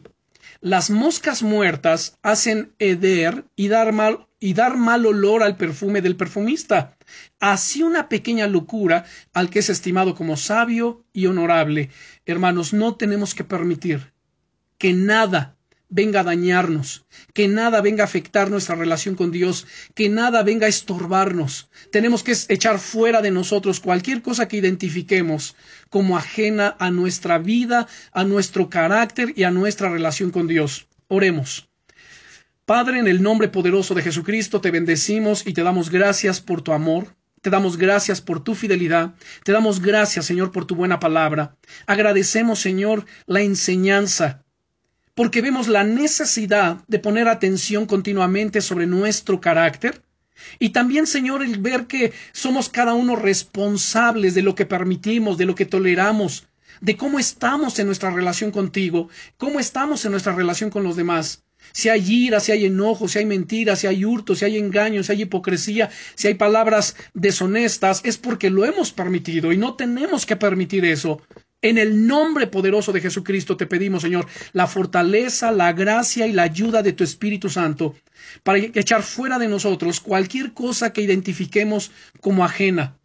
[0.62, 6.18] Las moscas muertas hacen heder y dar mal, y dar mal olor al perfume del
[6.18, 6.98] perfumista.
[7.40, 11.92] Así una pequeña locura al que es estimado como sabio y honorable.
[12.26, 14.12] Hermanos, no tenemos que permitir
[14.78, 15.56] que nada
[15.88, 19.66] venga a dañarnos, que nada venga a afectar nuestra relación con Dios,
[19.96, 21.70] que nada venga a estorbarnos.
[21.90, 25.56] Tenemos que echar fuera de nosotros cualquier cosa que identifiquemos
[25.90, 30.90] como ajena a nuestra vida, a nuestro carácter y a nuestra relación con Dios.
[31.08, 31.70] Oremos.
[32.66, 36.72] Padre, en el nombre poderoso de Jesucristo, te bendecimos y te damos gracias por tu
[36.72, 39.16] amor, te damos gracias por tu fidelidad.
[39.44, 41.58] Te damos gracias, Señor, por tu buena palabra.
[41.88, 44.46] Agradecemos, Señor, la enseñanza,
[45.14, 50.02] porque vemos la necesidad de poner atención continuamente sobre nuestro carácter.
[50.58, 55.46] Y también, Señor, el ver que somos cada uno responsables de lo que permitimos, de
[55.46, 56.48] lo que toleramos,
[56.80, 61.44] de cómo estamos en nuestra relación contigo, cómo estamos en nuestra relación con los demás.
[61.72, 65.04] Si hay ira, si hay enojo, si hay mentiras, si hay hurto, si hay engaño,
[65.04, 70.26] si hay hipocresía, si hay palabras deshonestas, es porque lo hemos permitido y no tenemos
[70.26, 71.22] que permitir eso.
[71.62, 76.44] En el nombre poderoso de Jesucristo te pedimos, Señor, la fortaleza, la gracia y la
[76.44, 77.96] ayuda de tu Espíritu Santo
[78.44, 82.98] para echar fuera de nosotros cualquier cosa que identifiquemos como ajena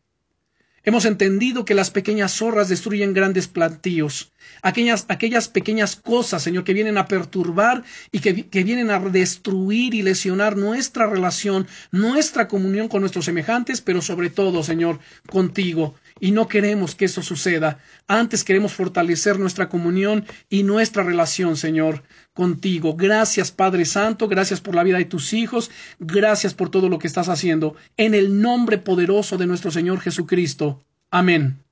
[0.85, 4.33] Hemos entendido que las pequeñas zorras destruyen grandes plantíos.
[4.62, 9.95] Aquellas, aquellas pequeñas cosas, Señor, que vienen a perturbar y que, que vienen a destruir
[9.95, 15.95] y lesionar nuestra relación, nuestra comunión con nuestros semejantes, pero sobre todo, Señor, contigo.
[16.21, 17.79] Y no queremos que eso suceda.
[18.07, 22.03] Antes queremos fortalecer nuestra comunión y nuestra relación, Señor,
[22.33, 22.97] contigo.
[22.97, 24.29] Gracias, Padre Santo.
[24.29, 25.71] Gracias por la vida de tus hijos.
[25.99, 27.77] Gracias por todo lo que estás haciendo.
[27.97, 30.83] En el nombre poderoso de nuestro Señor Jesucristo.
[31.11, 31.62] Amén.